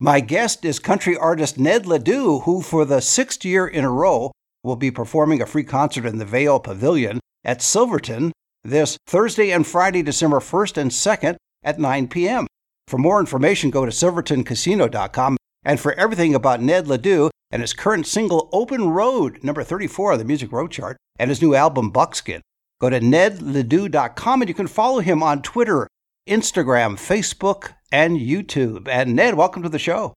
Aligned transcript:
My 0.00 0.20
guest 0.20 0.64
is 0.64 0.78
country 0.78 1.16
artist 1.16 1.58
Ned 1.58 1.84
Ledoux, 1.84 2.40
who 2.40 2.62
for 2.62 2.84
the 2.84 3.00
sixth 3.00 3.44
year 3.44 3.66
in 3.66 3.84
a 3.84 3.90
row 3.90 4.30
will 4.62 4.76
be 4.76 4.92
performing 4.92 5.42
a 5.42 5.46
free 5.46 5.64
concert 5.64 6.06
in 6.06 6.18
the 6.18 6.24
Veil 6.24 6.60
Pavilion 6.60 7.18
at 7.44 7.60
Silverton 7.60 8.30
this 8.62 8.96
Thursday 9.08 9.50
and 9.50 9.66
Friday, 9.66 10.02
December 10.02 10.38
1st 10.38 10.76
and 10.76 10.90
2nd 10.92 11.36
at 11.64 11.80
9 11.80 12.06
p.m. 12.06 12.46
For 12.86 12.96
more 12.96 13.18
information, 13.18 13.70
go 13.70 13.84
to 13.84 13.90
silvertoncasino.com. 13.90 15.36
And 15.64 15.80
for 15.80 15.94
everything 15.94 16.32
about 16.32 16.62
Ned 16.62 16.86
Ledoux 16.86 17.28
and 17.50 17.60
his 17.60 17.72
current 17.72 18.06
single 18.06 18.48
Open 18.52 18.90
Road, 18.90 19.42
number 19.42 19.64
34 19.64 20.12
on 20.12 20.18
the 20.18 20.24
Music 20.24 20.52
Row 20.52 20.68
chart, 20.68 20.96
and 21.18 21.28
his 21.28 21.42
new 21.42 21.56
album 21.56 21.90
Buckskin, 21.90 22.40
go 22.80 22.88
to 22.88 23.00
nedledoux.com 23.00 24.42
and 24.42 24.48
you 24.48 24.54
can 24.54 24.68
follow 24.68 25.00
him 25.00 25.24
on 25.24 25.42
Twitter, 25.42 25.88
Instagram, 26.28 26.94
Facebook, 26.94 27.72
and 27.92 28.18
YouTube. 28.18 28.88
And 28.88 29.16
Ned, 29.16 29.34
welcome 29.34 29.62
to 29.62 29.68
the 29.68 29.78
show. 29.78 30.14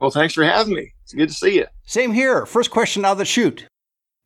Well, 0.00 0.10
thanks 0.10 0.34
for 0.34 0.44
having 0.44 0.74
me. 0.74 0.92
It's 1.02 1.14
good 1.14 1.28
to 1.28 1.34
see 1.34 1.56
you. 1.56 1.66
Same 1.86 2.12
here. 2.12 2.46
First 2.46 2.70
question 2.70 3.04
out 3.04 3.12
of 3.12 3.18
the 3.18 3.24
chute. 3.24 3.66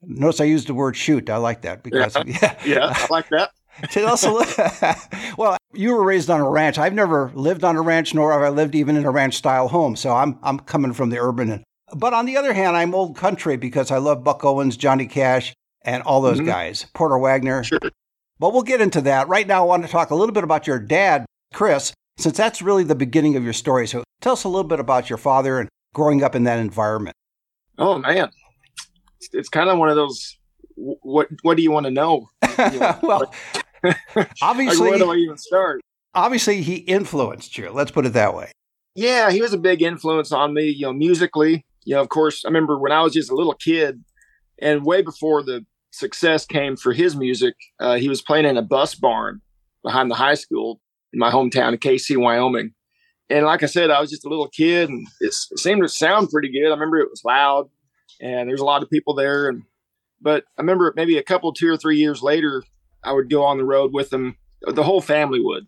Notice 0.03 0.41
I 0.41 0.45
used 0.45 0.69
the 0.69 0.75
word 0.75 0.97
chute. 0.97 1.29
I 1.29 1.37
like 1.37 1.63
that 1.63 1.83
because 1.83 2.15
yeah, 2.15 2.25
yeah, 2.27 2.57
yeah 2.65 2.93
I 2.95 3.07
like 3.11 3.29
that. 3.31 3.51
Tell 3.91 4.09
us 4.09 4.25
a 4.25 4.31
little, 4.31 4.95
well, 5.39 5.57
you 5.73 5.93
were 5.93 6.03
raised 6.03 6.31
on 6.31 6.41
a 6.41 6.51
ranch. 6.51 6.79
I've 6.79 6.95
never 6.95 7.31
lived 7.35 7.63
on 7.63 7.77
a 7.77 7.83
ranch, 7.83 8.13
nor 8.15 8.33
have 8.33 8.43
I 8.43 8.49
lived 8.49 8.75
even 8.75 8.97
in 8.97 9.05
a 9.05 9.11
ranch 9.11 9.35
style 9.35 9.69
home. 9.69 9.95
So 9.95 10.13
I'm 10.13 10.39
I'm 10.43 10.59
coming 10.59 10.93
from 10.93 11.11
the 11.11 11.19
urban. 11.19 11.51
And, 11.51 11.65
but 11.95 12.13
on 12.13 12.27
the 12.27 12.37
other 12.37 12.53
hand, 12.53 12.77
I'm 12.77 12.95
old 12.95 13.17
country 13.17 13.57
because 13.57 13.91
I 13.91 13.99
love 13.99 14.25
Buck 14.25 14.45
Owens, 14.45 14.77
Johnny 14.77 15.07
Cash, 15.07 15.55
and 15.83 16.03
all 16.03 16.21
those 16.21 16.39
mm-hmm. 16.39 16.47
guys, 16.47 16.87
Porter 16.95 17.19
Wagoner. 17.19 17.63
Sure. 17.63 17.79
But 18.41 18.53
we'll 18.53 18.63
get 18.63 18.81
into 18.81 19.01
that. 19.03 19.29
Right 19.29 19.47
now, 19.47 19.63
I 19.63 19.67
want 19.67 19.85
to 19.85 19.91
talk 19.91 20.11
a 20.11 20.15
little 20.15 20.35
bit 20.35 20.45
about 20.45 20.67
your 20.67 20.79
dad, 20.79 21.25
Chris, 21.53 21.93
since 22.19 22.37
that's 22.37 22.61
really 22.61 22.85
the 22.85 22.95
beginning 22.95 23.37
of 23.37 23.45
your 23.45 23.53
story. 23.53 23.87
So 23.87 24.05
tell 24.21 24.33
us 24.33 24.45
a 24.45 24.49
little 24.49 24.69
bit 24.69 24.81
about 24.81 25.09
your 25.09 25.17
father 25.17 25.59
and 25.59 25.69
growing 25.95 26.23
up 26.23 26.35
in 26.35 26.45
that 26.45 26.59
environment. 26.59 27.17
Oh 27.79 27.99
man, 27.99 28.31
it's, 29.17 29.29
it's 29.33 29.49
kind 29.49 29.71
of 29.71 29.79
one 29.79 29.89
of 29.89 29.97
those. 29.97 30.37
What 30.77 31.29
What 31.43 31.57
do 31.57 31.63
you 31.63 31.71
want 31.71 31.87
to 31.87 31.91
know? 31.93 32.29
Well, 33.03 33.33
obviously, 34.43 34.91
where 34.91 34.99
do 34.99 35.11
I 35.11 35.15
even 35.15 35.39
start? 35.39 35.81
Obviously, 36.15 36.63
he 36.63 36.77
influenced 36.77 37.57
you. 37.57 37.71
Let's 37.71 37.91
put 37.91 38.05
it 38.05 38.13
that 38.13 38.35
way. 38.35 38.51
Yeah, 38.95 39.31
he 39.31 39.41
was 39.41 39.53
a 39.53 39.59
big 39.59 39.83
influence 39.83 40.33
on 40.33 40.55
me. 40.55 40.69
You 40.69 40.87
know, 40.87 40.93
musically. 40.93 41.65
You 41.85 41.95
know, 41.95 42.03
of 42.03 42.09
course, 42.09 42.45
I 42.45 42.49
remember 42.49 42.79
when 42.79 42.93
I 42.93 43.03
was 43.03 43.15
just 43.15 43.31
a 43.31 43.35
little 43.35 43.55
kid, 43.55 44.05
and 44.61 44.85
way 44.85 45.03
before 45.03 45.43
the 45.43 45.65
success 45.91 46.45
came 46.45 46.77
for 46.77 46.93
his 46.93 47.17
music, 47.17 47.55
uh, 47.81 47.97
he 47.97 48.09
was 48.09 48.21
playing 48.21 48.45
in 48.45 48.57
a 48.57 48.63
bus 48.63 48.95
barn 48.95 49.41
behind 49.83 50.11
the 50.11 50.17
high 50.17 50.35
school 50.35 50.81
my 51.15 51.31
hometown 51.31 51.75
of 51.75 51.81
Kaycee, 51.81 52.17
Wyoming. 52.17 52.73
And 53.31 53.45
like 53.45 53.63
I 53.63 53.67
said, 53.67 53.91
I 53.91 54.01
was 54.01 54.11
just 54.11 54.25
a 54.25 54.29
little 54.29 54.49
kid 54.49 54.89
and 54.89 55.07
it 55.21 55.35
seemed 55.35 55.83
to 55.83 55.89
sound 55.89 56.31
pretty 56.31 56.51
good. 56.51 56.67
I 56.67 56.71
remember 56.71 56.99
it 56.99 57.11
was 57.11 57.25
loud 57.25 57.69
and 58.21 58.49
there's 58.49 58.61
a 58.61 58.65
lot 58.65 58.83
of 58.83 58.91
people 58.91 59.15
there. 59.15 59.49
And, 59.49 59.63
but 60.21 60.45
I 60.57 60.63
remember 60.63 60.93
maybe 60.97 61.19
a 61.19 61.23
couple, 61.23 61.53
two 61.53 61.71
or 61.71 61.77
three 61.77 61.99
years 61.99 62.23
later, 62.23 62.63
I 63.05 63.13
would 63.13 63.31
go 63.31 63.45
on 63.45 63.59
the 63.59 63.65
road 63.65 63.93
with 63.93 64.11
them. 64.11 64.37
The 64.63 64.83
whole 64.83 65.01
family 65.01 65.41
would. 65.41 65.67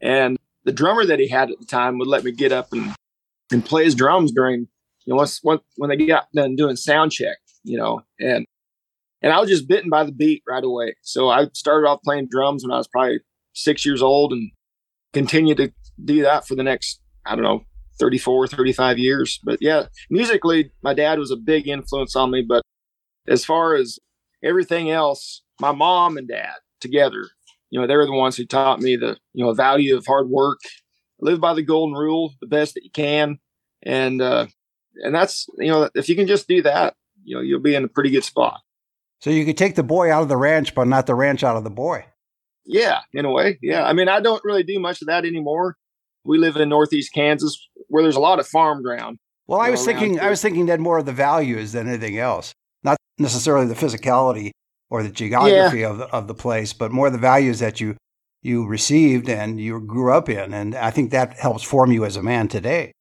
And 0.00 0.38
the 0.64 0.72
drummer 0.72 1.04
that 1.04 1.18
he 1.18 1.28
had 1.28 1.50
at 1.50 1.60
the 1.60 1.66
time 1.66 1.98
would 1.98 2.08
let 2.08 2.24
me 2.24 2.32
get 2.32 2.52
up 2.52 2.72
and, 2.72 2.94
and 3.52 3.64
play 3.64 3.84
his 3.84 3.94
drums 3.94 4.32
during, 4.32 4.66
you 5.04 5.12
know, 5.12 5.16
once, 5.16 5.40
once 5.44 5.62
when 5.76 5.90
they 5.90 6.06
got 6.06 6.28
done 6.34 6.56
doing 6.56 6.76
sound 6.76 7.12
check, 7.12 7.36
you 7.62 7.76
know, 7.76 8.02
and, 8.18 8.46
and 9.22 9.32
I 9.32 9.40
was 9.40 9.48
just 9.48 9.68
bitten 9.68 9.90
by 9.90 10.04
the 10.04 10.12
beat 10.12 10.42
right 10.48 10.64
away. 10.64 10.96
So 11.02 11.28
I 11.28 11.46
started 11.52 11.86
off 11.86 12.02
playing 12.02 12.28
drums 12.30 12.64
when 12.64 12.72
I 12.72 12.78
was 12.78 12.88
probably 12.88 13.20
six 13.52 13.84
years 13.84 14.02
old 14.02 14.32
and 14.32 14.50
continue 15.14 15.54
to 15.54 15.72
do 16.04 16.22
that 16.22 16.46
for 16.46 16.54
the 16.54 16.62
next, 16.62 17.00
I 17.24 17.34
don't 17.34 17.44
know, 17.44 17.62
34, 17.98 18.48
35 18.48 18.98
years. 18.98 19.40
But 19.42 19.58
yeah, 19.60 19.86
musically, 20.10 20.72
my 20.82 20.94
dad 20.94 21.18
was 21.18 21.30
a 21.30 21.36
big 21.36 21.68
influence 21.68 22.16
on 22.16 22.30
me. 22.30 22.44
But 22.46 22.62
as 23.26 23.44
far 23.44 23.74
as 23.74 23.98
everything 24.42 24.90
else, 24.90 25.42
my 25.60 25.72
mom 25.72 26.18
and 26.18 26.28
dad 26.28 26.56
together, 26.80 27.24
you 27.70 27.80
know, 27.80 27.86
they 27.86 27.96
were 27.96 28.06
the 28.06 28.12
ones 28.12 28.36
who 28.36 28.44
taught 28.44 28.80
me 28.80 28.96
the, 28.96 29.16
you 29.32 29.44
know, 29.44 29.52
value 29.52 29.96
of 29.96 30.06
hard 30.06 30.28
work, 30.28 30.60
live 31.20 31.40
by 31.40 31.54
the 31.54 31.62
golden 31.62 31.96
rule, 31.96 32.34
the 32.40 32.46
best 32.46 32.74
that 32.74 32.84
you 32.84 32.90
can. 32.90 33.38
And, 33.82 34.20
uh, 34.20 34.46
and 34.96 35.14
that's, 35.14 35.46
you 35.58 35.70
know, 35.70 35.88
if 35.94 36.08
you 36.08 36.16
can 36.16 36.26
just 36.26 36.46
do 36.46 36.62
that, 36.62 36.94
you 37.24 37.34
know, 37.34 37.42
you'll 37.42 37.60
be 37.60 37.74
in 37.74 37.84
a 37.84 37.88
pretty 37.88 38.10
good 38.10 38.24
spot. 38.24 38.60
So 39.20 39.30
you 39.30 39.44
could 39.44 39.56
take 39.56 39.74
the 39.74 39.82
boy 39.82 40.12
out 40.12 40.22
of 40.22 40.28
the 40.28 40.36
ranch, 40.36 40.74
but 40.74 40.86
not 40.86 41.06
the 41.06 41.14
ranch 41.14 41.42
out 41.42 41.56
of 41.56 41.64
the 41.64 41.70
boy. 41.70 42.04
Yeah, 42.66 43.00
in 43.12 43.24
a 43.24 43.30
way. 43.30 43.58
Yeah. 43.62 43.84
I 43.84 43.92
mean, 43.92 44.08
I 44.08 44.20
don't 44.20 44.42
really 44.44 44.62
do 44.62 44.78
much 44.78 45.02
of 45.02 45.08
that 45.08 45.24
anymore. 45.24 45.76
We 46.24 46.38
live 46.38 46.56
in 46.56 46.68
Northeast 46.68 47.12
Kansas 47.12 47.58
where 47.88 48.02
there's 48.02 48.16
a 48.16 48.20
lot 48.20 48.40
of 48.40 48.46
farm 48.46 48.82
ground. 48.82 49.18
Well, 49.46 49.60
I 49.60 49.70
was 49.70 49.84
thinking, 49.84 50.18
I 50.20 50.30
was 50.30 50.40
thinking 50.40 50.66
that 50.66 50.80
more 50.80 50.98
of 50.98 51.06
the 51.06 51.12
values 51.12 51.72
than 51.72 51.86
anything 51.86 52.18
else, 52.18 52.54
not 52.82 52.96
necessarily 53.18 53.66
the 53.66 53.74
physicality 53.74 54.52
or 54.88 55.02
the 55.02 55.10
geography 55.10 55.80
yeah. 55.80 55.90
of 55.90 55.98
the, 55.98 56.06
of 56.06 56.28
the 56.28 56.34
place, 56.34 56.72
but 56.72 56.92
more 56.92 57.10
the 57.10 57.18
values 57.18 57.58
that 57.58 57.80
you 57.80 57.96
you 58.44 58.66
received 58.66 59.28
and 59.28 59.58
you 59.58 59.80
grew 59.80 60.12
up 60.12 60.28
in, 60.28 60.52
and 60.52 60.74
I 60.74 60.90
think 60.90 61.10
that 61.10 61.38
helps 61.38 61.64
form 61.64 61.90
you 61.90 62.04
as 62.04 62.16
a 62.16 62.22
man 62.22 62.46
today. 62.46 62.92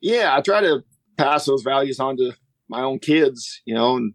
Yeah, 0.00 0.36
I 0.36 0.40
try 0.40 0.60
to 0.60 0.84
pass 1.18 1.44
those 1.44 1.62
values 1.62 1.98
on 1.98 2.16
to 2.18 2.32
my 2.68 2.82
own 2.82 3.00
kids, 3.00 3.60
you 3.64 3.74
know, 3.74 3.96
and 3.96 4.14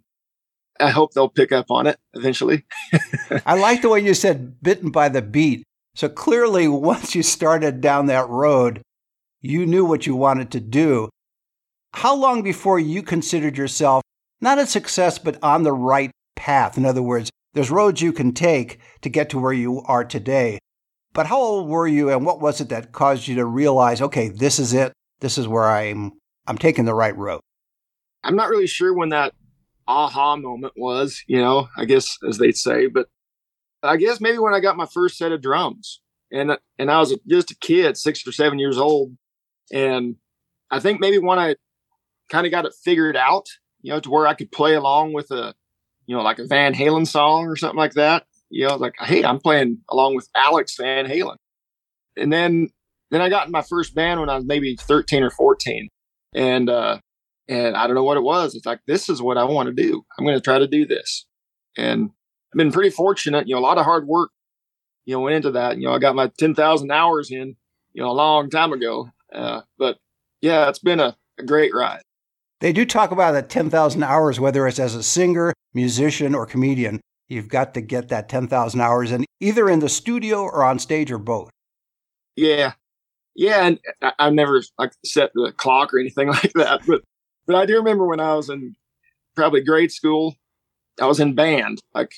I 0.79 0.89
hope 0.89 1.13
they'll 1.13 1.29
pick 1.29 1.51
up 1.51 1.71
on 1.71 1.87
it 1.87 1.97
eventually. 2.13 2.65
I 3.45 3.55
like 3.55 3.81
the 3.81 3.89
way 3.89 3.99
you 3.99 4.13
said 4.13 4.61
bitten 4.61 4.91
by 4.91 5.09
the 5.09 5.21
beat. 5.21 5.63
So 5.95 6.09
clearly, 6.09 6.67
once 6.67 7.15
you 7.15 7.23
started 7.23 7.81
down 7.81 8.07
that 8.07 8.29
road, 8.29 8.81
you 9.41 9.65
knew 9.65 9.85
what 9.85 10.05
you 10.05 10.15
wanted 10.15 10.51
to 10.51 10.59
do. 10.59 11.09
How 11.93 12.15
long 12.15 12.43
before 12.43 12.79
you 12.79 13.01
considered 13.01 13.57
yourself 13.57 14.03
not 14.39 14.59
a 14.59 14.67
success, 14.67 15.17
but 15.17 15.41
on 15.41 15.63
the 15.63 15.73
right 15.73 16.11
path? 16.35 16.77
In 16.77 16.85
other 16.85 17.01
words, 17.01 17.31
there's 17.53 17.71
roads 17.71 18.01
you 18.01 18.13
can 18.13 18.33
take 18.33 18.79
to 19.01 19.09
get 19.09 19.29
to 19.31 19.39
where 19.39 19.53
you 19.53 19.81
are 19.85 20.03
today. 20.03 20.59
But 21.13 21.25
how 21.25 21.39
old 21.39 21.69
were 21.69 21.87
you, 21.87 22.11
and 22.11 22.25
what 22.25 22.39
was 22.39 22.61
it 22.61 22.69
that 22.69 22.91
caused 22.91 23.27
you 23.27 23.35
to 23.35 23.45
realize, 23.45 24.01
okay, 24.01 24.29
this 24.29 24.59
is 24.59 24.73
it. 24.73 24.93
This 25.19 25.37
is 25.39 25.47
where 25.47 25.63
I'm. 25.63 26.11
I'm 26.45 26.57
taking 26.57 26.85
the 26.85 26.93
right 26.93 27.17
road. 27.17 27.41
I'm 28.23 28.35
not 28.35 28.49
really 28.49 28.67
sure 28.67 28.93
when 28.93 29.09
that 29.09 29.33
aha 29.87 30.35
moment 30.35 30.73
was, 30.75 31.23
you 31.27 31.39
know, 31.41 31.69
I 31.77 31.85
guess 31.85 32.17
as 32.27 32.37
they'd 32.37 32.57
say. 32.57 32.87
But 32.87 33.07
I 33.83 33.97
guess 33.97 34.19
maybe 34.19 34.37
when 34.37 34.53
I 34.53 34.59
got 34.59 34.77
my 34.77 34.85
first 34.85 35.17
set 35.17 35.31
of 35.31 35.41
drums 35.41 36.01
and 36.31 36.57
and 36.77 36.91
I 36.91 36.99
was 36.99 37.17
just 37.27 37.51
a 37.51 37.55
kid, 37.55 37.97
six 37.97 38.25
or 38.27 38.31
seven 38.31 38.59
years 38.59 38.77
old, 38.77 39.15
and 39.71 40.15
I 40.69 40.79
think 40.79 40.99
maybe 40.99 41.17
when 41.17 41.39
I 41.39 41.55
kind 42.29 42.45
of 42.45 42.51
got 42.51 42.65
it 42.65 42.73
figured 42.83 43.15
out, 43.15 43.47
you 43.81 43.91
know, 43.91 43.99
to 43.99 44.09
where 44.09 44.27
I 44.27 44.33
could 44.33 44.51
play 44.51 44.75
along 44.75 45.13
with 45.13 45.31
a, 45.31 45.53
you 46.05 46.15
know, 46.15 46.21
like 46.21 46.39
a 46.39 46.45
Van 46.45 46.73
Halen 46.73 47.07
song 47.07 47.47
or 47.47 47.55
something 47.55 47.77
like 47.77 47.93
that. 47.93 48.25
You 48.49 48.67
know, 48.67 48.75
like 48.75 48.95
hey, 48.99 49.23
I'm 49.23 49.39
playing 49.39 49.79
along 49.89 50.15
with 50.15 50.29
Alex 50.35 50.75
Van 50.77 51.05
Halen, 51.05 51.37
and 52.15 52.31
then 52.31 52.69
then 53.11 53.21
I 53.21 53.29
got 53.29 53.45
in 53.45 53.51
my 53.51 53.61
first 53.61 53.95
band 53.95 54.19
when 54.19 54.29
I 54.29 54.35
was 54.35 54.45
maybe 54.45 54.75
13 54.75 55.23
or 55.23 55.29
14, 55.29 55.89
and 56.33 56.69
uh, 56.69 56.99
and 57.47 57.75
I 57.75 57.87
don't 57.87 57.95
know 57.95 58.03
what 58.03 58.17
it 58.17 58.23
was. 58.23 58.55
It's 58.55 58.65
like, 58.65 58.79
this 58.87 59.09
is 59.09 59.21
what 59.21 59.37
I 59.37 59.43
want 59.45 59.67
to 59.67 59.73
do. 59.73 60.05
I'm 60.17 60.25
going 60.25 60.37
to 60.37 60.41
try 60.41 60.59
to 60.59 60.67
do 60.67 60.85
this. 60.85 61.25
And 61.77 62.09
I've 62.53 62.57
been 62.57 62.71
pretty 62.71 62.89
fortunate. 62.89 63.47
You 63.47 63.55
know, 63.55 63.61
a 63.61 63.63
lot 63.63 63.77
of 63.77 63.85
hard 63.85 64.07
work, 64.07 64.31
you 65.05 65.15
know, 65.15 65.21
went 65.21 65.35
into 65.35 65.51
that. 65.51 65.77
You 65.77 65.87
know, 65.87 65.93
I 65.93 65.99
got 65.99 66.15
my 66.15 66.31
10,000 66.37 66.91
hours 66.91 67.31
in, 67.31 67.55
you 67.93 68.03
know, 68.03 68.09
a 68.09 68.13
long 68.13 68.49
time 68.49 68.73
ago. 68.73 69.09
Uh, 69.33 69.61
but 69.77 69.97
yeah, 70.41 70.67
it's 70.69 70.79
been 70.79 70.99
a, 70.99 71.15
a 71.39 71.43
great 71.43 71.73
ride. 71.73 72.01
They 72.59 72.73
do 72.73 72.85
talk 72.85 73.11
about 73.11 73.33
that 73.33 73.49
10,000 73.49 74.03
hours, 74.03 74.39
whether 74.39 74.67
it's 74.67 74.79
as 74.79 74.95
a 74.95 75.03
singer, 75.03 75.53
musician, 75.73 76.33
or 76.33 76.45
comedian. 76.45 76.99
You've 77.29 77.49
got 77.49 77.73
to 77.75 77.81
get 77.81 78.09
that 78.09 78.29
10,000 78.29 78.81
hours 78.81 79.11
in 79.11 79.25
either 79.39 79.69
in 79.69 79.79
the 79.79 79.89
studio 79.89 80.41
or 80.41 80.63
on 80.63 80.79
stage 80.79 81.11
or 81.11 81.17
both. 81.17 81.49
Yeah. 82.35 82.73
Yeah. 83.35 83.67
And 83.67 83.79
I, 84.01 84.25
have 84.25 84.33
never 84.33 84.63
like 84.79 84.93
set 85.05 85.31
the 85.35 85.53
clock 85.55 85.93
or 85.93 85.99
anything 85.99 86.27
like 86.29 86.53
that, 86.53 86.81
but 86.87 87.01
but 87.47 87.55
I 87.55 87.65
do 87.65 87.77
remember 87.77 88.05
when 88.05 88.19
I 88.19 88.35
was 88.35 88.49
in 88.49 88.75
probably 89.35 89.61
grade 89.61 89.91
school, 89.91 90.35
I 91.01 91.05
was 91.05 91.19
in 91.19 91.33
band, 91.33 91.79
like 91.95 92.11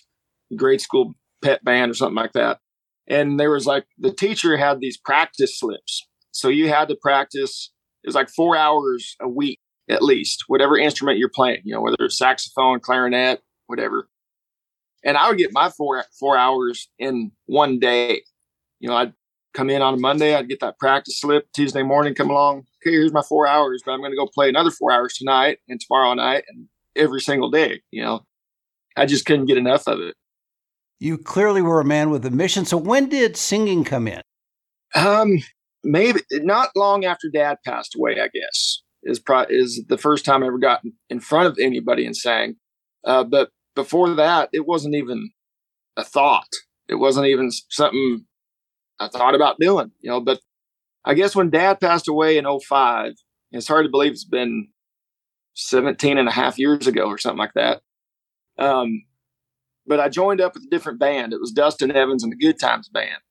grade 0.56 0.81
school 0.81 1.14
pet 1.42 1.64
band 1.64 1.92
or 1.92 1.94
something 1.94 2.16
like 2.16 2.34
that. 2.34 2.60
And 3.08 3.40
there 3.40 3.52
was 3.52 3.66
like 3.66 3.86
the 3.98 4.12
teacher 4.12 4.58
had 4.58 4.80
these 4.80 4.98
practice 4.98 5.60
slips. 5.60 6.08
So 6.31 6.48
you 6.50 6.70
had 6.70 6.88
to 6.90 6.96
practice, 6.96 7.72
it 8.04 8.08
was 8.08 8.16
like 8.16 8.30
four 8.30 8.56
hours 8.56 9.16
a 9.22 9.28
week. 9.28 9.60
at 9.90 10.04
least, 10.04 10.44
whatever 10.48 10.78
instrument 10.78 11.18
you're 11.18 11.30
playing, 11.30 11.62
you 11.64 11.74
know, 11.74 11.82
whether 11.82 11.98
it's 12.00 12.18
saxophone, 12.18 12.80
clarinet, 12.80 13.42
whatever. 13.68 14.08
And 15.04 15.18
I 15.18 15.30
would 15.30 15.38
get 15.38 15.54
my 15.54 15.70
four 15.70 16.04
four 16.20 16.38
hours 16.38 16.90
in 17.00 17.32
one 17.46 17.80
day. 17.80 18.24
You 18.80 18.90
know, 18.90 18.96
I'd 18.96 19.14
come 19.54 19.69
in 19.69 19.81
on 19.81 19.96
a 19.96 19.98
Monday, 19.98 20.36
I'd 20.36 20.50
get 20.50 20.60
that 20.60 20.80
practice 20.80 21.19
slip. 21.19 21.48
Tuesday 21.54 21.84
morning, 21.84 22.16
come 22.16 22.30
along. 22.30 22.60
Okay, 22.81 22.92
here's 22.92 23.13
my 23.13 23.22
four 23.22 23.48
hours, 23.48 23.81
but 23.86 23.92
I'm 23.92 24.00
going 24.00 24.12
to 24.12 24.18
go 24.18 24.28
play 24.28 24.50
another 24.50 24.72
four 24.72 24.92
hours 24.92 25.13
tonight 25.13 25.60
and 25.68 25.80
tomorrow 25.80 26.13
night 26.13 26.44
and 26.48 26.68
every 26.96 27.22
single 27.22 27.50
day. 27.50 27.81
You 27.92 28.04
know, 28.04 28.25
I 28.96 29.06
just 29.06 29.25
couldn't 29.25 29.48
get 29.48 29.57
enough 29.57 29.88
of 29.88 30.00
it. 30.00 30.16
You 31.00 31.18
clearly 31.18 31.62
were 31.62 31.80
a 31.80 31.86
man 31.86 32.10
with 32.10 32.25
a 32.25 32.31
mission. 32.31 32.66
So 32.66 32.78
when 32.78 33.10
did 33.10 33.38
singing 33.38 33.84
come 33.84 34.07
in? 34.07 34.22
Um, 34.96 35.40
maybe 35.84 36.22
not 36.31 36.72
long 36.75 37.06
after 37.06 37.30
Dad 37.30 37.57
passed 37.66 37.96
away. 37.96 38.19
I 38.19 38.28
guess 38.28 38.81
is 39.04 39.19
pro- 39.19 39.46
is 39.50 39.84
the 39.88 39.98
first 39.98 40.25
time 40.25 40.44
I 40.44 40.48
ever 40.48 40.57
got 40.57 40.81
in 41.10 41.19
front 41.19 41.48
of 41.48 41.57
anybody 41.60 42.06
and 42.06 42.16
sang. 42.16 42.56
Uh, 43.06 43.24
but 43.24 43.50
before 43.75 44.13
that, 44.16 44.50
it 44.51 44.66
wasn't 44.68 44.96
even 44.96 45.31
a 45.96 46.04
thought. 46.04 46.50
It 46.90 46.96
wasn't 46.96 47.28
even 47.28 47.51
something 47.69 48.25
I 49.00 49.07
thought 49.07 49.36
about 49.36 49.60
doing. 49.60 49.92
You 50.01 50.12
know, 50.12 50.22
but 50.22 50.40
I 51.06 51.13
guess 51.13 51.36
when 51.36 51.50
Dad 51.50 51.80
passed 51.80 52.07
away 52.07 52.38
in 52.38 52.46
05, 52.46 53.13
it's 53.51 53.68
hard 53.68 53.86
to 53.86 53.90
believe 53.90 54.12
it's 54.12 54.25
been 54.25 54.68
17 55.56 56.18
and 56.18 56.28
a 56.28 56.31
half 56.31 56.60
years 56.60 56.88
ago 56.88 57.06
or 57.06 57.18
something 57.18 57.40
like 57.40 57.54
that. 57.56 57.81
Um, 58.57 59.04
but 59.88 60.00
I 60.00 60.10
joined 60.10 60.42
up 60.42 60.54
with 60.54 60.63
a 60.63 60.69
different 60.69 61.00
band. 61.00 61.34
It 61.34 61.40
was 61.40 61.51
Dustin 61.51 61.92
Evans 61.92 62.24
and 62.24 62.31
the 62.31 62.38
Good 62.38 62.60
Times 62.60 62.90
Band, 62.90 63.22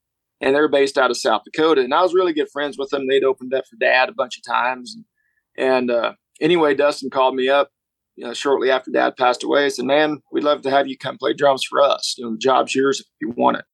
and 0.40 0.54
they're 0.54 0.68
based 0.68 0.98
out 0.98 1.10
of 1.10 1.16
South 1.16 1.42
Dakota. 1.44 1.82
And 1.82 1.94
I 1.94 2.02
was 2.02 2.14
really 2.14 2.32
good 2.32 2.50
friends 2.50 2.76
with 2.76 2.90
them. 2.90 3.06
They'd 3.06 3.24
opened 3.24 3.54
up 3.54 3.66
for 3.66 3.76
Dad 3.76 4.08
a 4.08 4.12
bunch 4.12 4.38
of 4.38 4.44
times, 4.44 4.96
and, 4.96 5.04
and 5.56 5.90
uh, 5.90 6.12
anyway, 6.40 6.74
Dustin 6.74 7.10
called 7.10 7.36
me 7.36 7.48
up 7.48 7.70
you 8.18 8.24
know, 8.24 8.34
shortly 8.34 8.68
after 8.68 8.90
Dad 8.90 9.16
passed 9.16 9.44
away. 9.44 9.64
He 9.64 9.70
said, 9.70 9.84
"Man, 9.84 10.20
we'd 10.32 10.42
love 10.42 10.62
to 10.62 10.70
have 10.70 10.88
you 10.88 10.98
come 10.98 11.18
play 11.18 11.34
drums 11.34 11.62
for 11.62 11.80
us. 11.80 12.16
You 12.18 12.24
know, 12.24 12.32
the 12.32 12.38
job's 12.38 12.74
yours 12.74 12.98
if 12.98 13.06
you 13.20 13.30
want 13.30 13.58
it." 13.58 13.64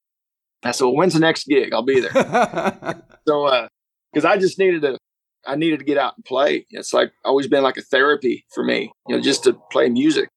I 0.64 0.70
said, 0.72 0.84
"Well, 0.84 0.96
when's 0.96 1.14
the 1.14 1.20
next 1.20 1.46
gig? 1.46 1.72
I'll 1.72 1.82
be 1.82 2.00
there." 2.00 2.12
so, 3.28 3.68
because 4.12 4.24
uh, 4.24 4.28
I 4.28 4.38
just 4.38 4.58
needed 4.58 4.82
to 4.82 4.98
I 5.46 5.56
needed 5.56 5.78
to 5.78 5.84
get 5.84 5.98
out 5.98 6.14
and 6.16 6.24
play. 6.24 6.66
It's 6.70 6.92
like 6.92 7.12
always 7.24 7.46
been 7.46 7.62
like 7.62 7.76
a 7.76 7.82
therapy 7.82 8.44
for 8.54 8.64
me, 8.64 8.92
you 9.08 9.16
know, 9.16 9.22
just 9.22 9.44
to 9.44 9.54
play 9.70 9.88
music. 9.88 10.28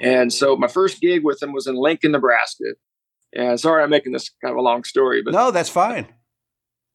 And 0.00 0.32
so 0.32 0.56
my 0.56 0.68
first 0.68 1.00
gig 1.00 1.24
with 1.24 1.40
them 1.40 1.52
was 1.52 1.66
in 1.66 1.74
Lincoln, 1.74 2.12
Nebraska. 2.12 2.74
And 3.34 3.58
sorry, 3.58 3.82
I'm 3.82 3.90
making 3.90 4.12
this 4.12 4.30
kind 4.42 4.52
of 4.52 4.58
a 4.58 4.62
long 4.62 4.84
story, 4.84 5.22
but 5.22 5.34
no, 5.34 5.50
that's 5.50 5.68
fine. 5.68 6.06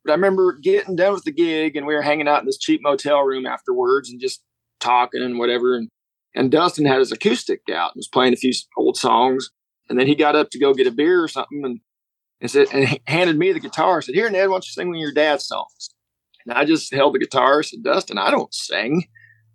But 0.04 0.12
I 0.12 0.16
remember 0.16 0.58
getting 0.58 0.96
done 0.96 1.14
with 1.14 1.24
the 1.24 1.32
gig, 1.32 1.76
and 1.76 1.86
we 1.86 1.94
were 1.94 2.02
hanging 2.02 2.28
out 2.28 2.40
in 2.40 2.46
this 2.46 2.58
cheap 2.58 2.82
motel 2.82 3.22
room 3.22 3.46
afterwards, 3.46 4.10
and 4.10 4.20
just 4.20 4.42
talking 4.80 5.22
and 5.22 5.38
whatever. 5.38 5.76
And 5.76 5.90
and 6.34 6.50
Dustin 6.50 6.86
had 6.86 7.00
his 7.00 7.12
acoustic 7.12 7.62
out 7.70 7.92
and 7.94 8.00
was 8.00 8.08
playing 8.08 8.34
a 8.34 8.38
few 8.38 8.54
old 8.78 8.98
songs. 8.98 9.50
And 9.90 10.00
then 10.00 10.08
he 10.08 10.16
got 10.16 10.36
up 10.36 10.50
to 10.52 10.60
go 10.60 10.74
get 10.74 10.88
a 10.88 10.92
beer 10.92 11.22
or 11.22 11.28
something, 11.28 11.62
and 11.64 11.80
and 12.42 12.52
said 12.52 12.68
and 12.74 13.00
handed 13.06 13.38
me 13.38 13.52
the 13.54 13.60
guitar. 13.60 14.02
Said, 14.02 14.16
"Here, 14.16 14.30
Ned, 14.30 14.50
why 14.50 14.56
don't 14.56 14.66
you 14.66 14.72
sing 14.72 14.88
one 14.88 14.98
of 14.98 15.02
your 15.02 15.14
dad's 15.14 15.48
songs?" 15.48 15.90
And 16.46 16.58
I 16.58 16.66
just 16.66 16.94
held 16.94 17.14
the 17.14 17.20
guitar. 17.20 17.64
Said, 17.64 17.84
"Dustin, 17.84 18.18
I 18.18 18.32
don't 18.32 18.54
sing." 18.54 19.06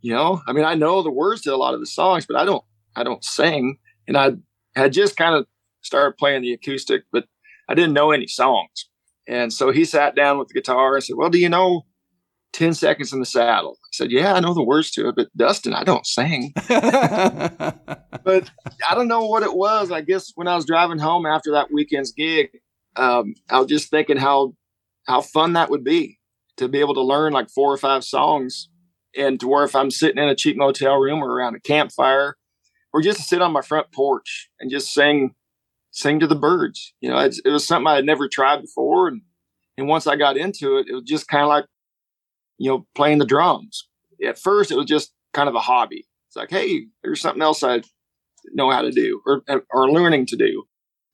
You 0.00 0.14
know, 0.14 0.40
I 0.46 0.52
mean, 0.52 0.64
I 0.64 0.74
know 0.74 1.02
the 1.02 1.10
words 1.10 1.42
to 1.42 1.54
a 1.54 1.56
lot 1.56 1.74
of 1.74 1.80
the 1.80 1.86
songs, 1.86 2.26
but 2.26 2.36
I 2.36 2.44
don't 2.44 2.64
I 2.94 3.02
don't 3.02 3.24
sing. 3.24 3.78
And 4.08 4.16
I 4.16 4.32
had 4.74 4.92
just 4.92 5.16
kind 5.16 5.34
of 5.34 5.46
started 5.82 6.16
playing 6.16 6.42
the 6.42 6.52
acoustic, 6.52 7.02
but 7.12 7.26
I 7.68 7.74
didn't 7.74 7.94
know 7.94 8.12
any 8.12 8.26
songs. 8.26 8.88
And 9.28 9.52
so 9.52 9.70
he 9.70 9.84
sat 9.84 10.14
down 10.14 10.38
with 10.38 10.48
the 10.48 10.54
guitar 10.54 10.94
and 10.94 11.04
said, 11.04 11.16
Well, 11.16 11.30
do 11.30 11.38
you 11.38 11.48
know 11.48 11.84
10 12.52 12.74
seconds 12.74 13.12
in 13.12 13.20
the 13.20 13.26
saddle? 13.26 13.78
I 13.82 13.90
said, 13.92 14.12
Yeah, 14.12 14.34
I 14.34 14.40
know 14.40 14.54
the 14.54 14.62
words 14.62 14.90
to 14.92 15.08
it, 15.08 15.16
but 15.16 15.28
Dustin, 15.36 15.74
I 15.74 15.84
don't 15.84 16.06
sing. 16.06 16.52
but 16.68 18.50
I 18.88 18.94
don't 18.94 19.08
know 19.08 19.26
what 19.26 19.42
it 19.42 19.54
was. 19.54 19.90
I 19.90 20.00
guess 20.00 20.32
when 20.36 20.48
I 20.48 20.54
was 20.54 20.64
driving 20.64 20.98
home 20.98 21.26
after 21.26 21.52
that 21.52 21.72
weekend's 21.72 22.12
gig, 22.12 22.50
um, 22.96 23.34
I 23.50 23.58
was 23.58 23.68
just 23.68 23.90
thinking 23.90 24.16
how 24.16 24.54
how 25.06 25.20
fun 25.20 25.52
that 25.52 25.70
would 25.70 25.84
be 25.84 26.18
to 26.56 26.68
be 26.68 26.80
able 26.80 26.94
to 26.94 27.02
learn 27.02 27.32
like 27.32 27.48
four 27.50 27.72
or 27.72 27.76
five 27.76 28.02
songs 28.04 28.68
and 29.16 29.38
to 29.40 29.48
where 29.48 29.64
if 29.64 29.74
I'm 29.74 29.90
sitting 29.90 30.22
in 30.22 30.28
a 30.28 30.34
cheap 30.34 30.56
motel 30.56 30.96
room 30.96 31.22
or 31.22 31.30
around 31.30 31.54
a 31.54 31.60
campfire 31.60 32.36
or 32.92 33.02
just 33.02 33.28
sit 33.28 33.42
on 33.42 33.52
my 33.52 33.62
front 33.62 33.92
porch 33.92 34.48
and 34.58 34.70
just 34.70 34.92
sing 34.92 35.34
sing 35.90 36.20
to 36.20 36.26
the 36.26 36.36
birds. 36.36 36.92
You 37.00 37.10
know, 37.10 37.18
it 37.18 37.48
was 37.48 37.66
something 37.66 37.86
I 37.86 37.96
had 37.96 38.04
never 38.04 38.28
tried 38.28 38.60
before, 38.62 39.08
and 39.08 39.22
and 39.78 39.88
once 39.88 40.06
I 40.06 40.16
got 40.16 40.36
into 40.36 40.78
it, 40.78 40.86
it 40.88 40.94
was 40.94 41.04
just 41.04 41.28
kind 41.28 41.42
of 41.42 41.48
like 41.48 41.64
you 42.58 42.70
know 42.70 42.86
playing 42.94 43.18
the 43.18 43.26
drums. 43.26 43.88
At 44.24 44.38
first, 44.38 44.70
it 44.70 44.76
was 44.76 44.86
just 44.86 45.12
kind 45.34 45.48
of 45.48 45.54
a 45.54 45.60
hobby. 45.60 46.06
It's 46.28 46.36
like, 46.36 46.50
hey, 46.50 46.86
there's 47.02 47.20
something 47.20 47.42
else 47.42 47.62
I 47.62 47.82
know 48.52 48.70
how 48.70 48.82
to 48.82 48.90
do 48.90 49.20
or 49.26 49.42
or 49.70 49.90
learning 49.90 50.26
to 50.26 50.36
do, 50.36 50.64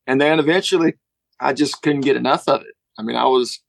and 0.07 0.21
then 0.21 0.39
eventually, 0.39 0.95
I 1.43 1.53
just 1.53 1.83
couldn't 1.83 2.03
get 2.03 2.17
enough 2.17 2.49
of 2.49 2.63
it. 2.63 2.75
I 2.99 3.03
mean, 3.03 3.17
I 3.17 3.25
was, 3.25 3.61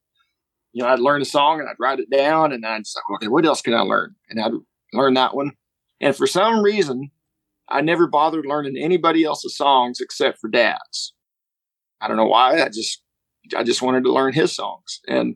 you 0.73 0.83
know, 0.83 0.89
I'd 0.89 0.99
learn 0.99 1.21
a 1.21 1.25
song 1.25 1.59
and 1.59 1.67
I'd 1.67 1.79
write 1.79 1.99
it 1.99 2.09
down, 2.09 2.51
and 2.51 2.65
I'd 2.65 2.85
say, 2.85 2.99
okay, 3.15 3.27
what 3.27 3.45
else 3.45 3.61
can 3.61 3.73
I 3.73 3.81
learn? 3.81 4.15
And 4.29 4.39
I'd 4.39 4.51
learn 4.93 5.15
that 5.15 5.35
one. 5.35 5.51
And 5.99 6.15
for 6.15 6.27
some 6.27 6.61
reason, 6.61 7.11
I 7.67 7.81
never 7.81 8.07
bothered 8.07 8.45
learning 8.45 8.77
anybody 8.77 9.23
else's 9.23 9.57
songs 9.57 9.99
except 9.99 10.39
for 10.39 10.49
dad's. 10.49 11.13
I 11.99 12.07
don't 12.07 12.17
know 12.17 12.27
why. 12.27 12.61
I 12.61 12.67
just 12.67 13.01
I 13.57 13.63
just 13.63 13.81
wanted 13.81 14.03
to 14.03 14.13
learn 14.13 14.33
his 14.33 14.53
songs. 14.53 14.99
And 15.07 15.35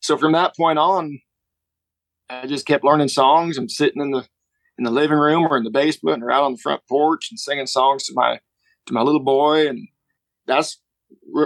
so 0.00 0.16
from 0.16 0.32
that 0.32 0.56
point 0.56 0.78
on, 0.78 1.20
I 2.28 2.46
just 2.46 2.66
kept 2.66 2.84
learning 2.84 3.08
songs 3.08 3.56
and 3.58 3.70
sitting 3.70 4.02
in 4.02 4.10
the 4.10 4.26
in 4.78 4.84
the 4.84 4.90
living 4.90 5.18
room 5.18 5.44
or 5.44 5.56
in 5.56 5.64
the 5.64 5.70
basement 5.70 6.22
or 6.22 6.30
out 6.30 6.44
on 6.44 6.52
the 6.52 6.58
front 6.58 6.82
porch 6.88 7.28
and 7.30 7.38
singing 7.38 7.66
songs 7.66 8.06
to 8.06 8.12
my 8.14 8.40
to 8.86 8.92
my 8.94 9.02
little 9.02 9.22
boy 9.22 9.68
and 9.68 9.88
that's 10.46 10.80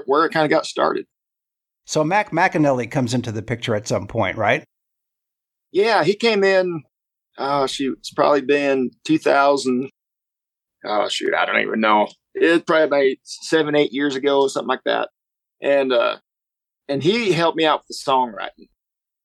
where 0.06 0.24
it 0.24 0.32
kind 0.32 0.44
of 0.44 0.50
got 0.50 0.66
started. 0.66 1.06
So 1.86 2.04
Mac 2.04 2.30
McAnally 2.30 2.90
comes 2.90 3.14
into 3.14 3.32
the 3.32 3.42
picture 3.42 3.74
at 3.74 3.88
some 3.88 4.06
point, 4.06 4.36
right? 4.36 4.64
Yeah, 5.72 6.04
he 6.04 6.14
came 6.14 6.44
in. 6.44 6.82
Oh 7.38 7.66
shoot, 7.66 7.96
it's 7.98 8.12
probably 8.12 8.42
been 8.42 8.90
2000 9.04 9.90
oh 10.84 11.08
shoot, 11.08 11.34
I 11.34 11.46
don't 11.46 11.60
even 11.60 11.80
know. 11.80 12.08
It's 12.34 12.64
probably 12.64 12.84
about 12.84 13.16
seven, 13.24 13.74
eight 13.74 13.92
years 13.92 14.14
ago, 14.14 14.46
something 14.48 14.68
like 14.68 14.84
that. 14.84 15.08
And 15.60 15.92
uh, 15.92 16.18
and 16.88 17.02
he 17.02 17.32
helped 17.32 17.56
me 17.56 17.64
out 17.64 17.80
with 17.80 17.88
the 17.88 18.10
songwriting. 18.10 18.68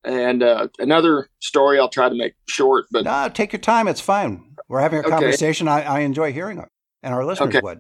And 0.04 0.44
uh, 0.44 0.68
another 0.78 1.30
story 1.40 1.80
I'll 1.80 1.90
try 1.90 2.10
to 2.10 2.16
make 2.16 2.36
short, 2.48 2.86
but 2.92 3.06
no, 3.06 3.30
take 3.34 3.54
your 3.54 3.60
time. 3.60 3.88
It's 3.88 4.02
fine. 4.02 4.56
We're 4.68 4.82
having 4.82 5.00
a 5.00 5.02
okay. 5.02 5.10
conversation. 5.10 5.68
I, 5.68 5.82
I 5.82 6.00
enjoy 6.02 6.32
hearing 6.32 6.60
it, 6.60 6.70
and 7.02 7.14
our 7.14 7.26
listeners 7.26 7.50
okay. 7.50 7.62
would. 7.62 7.80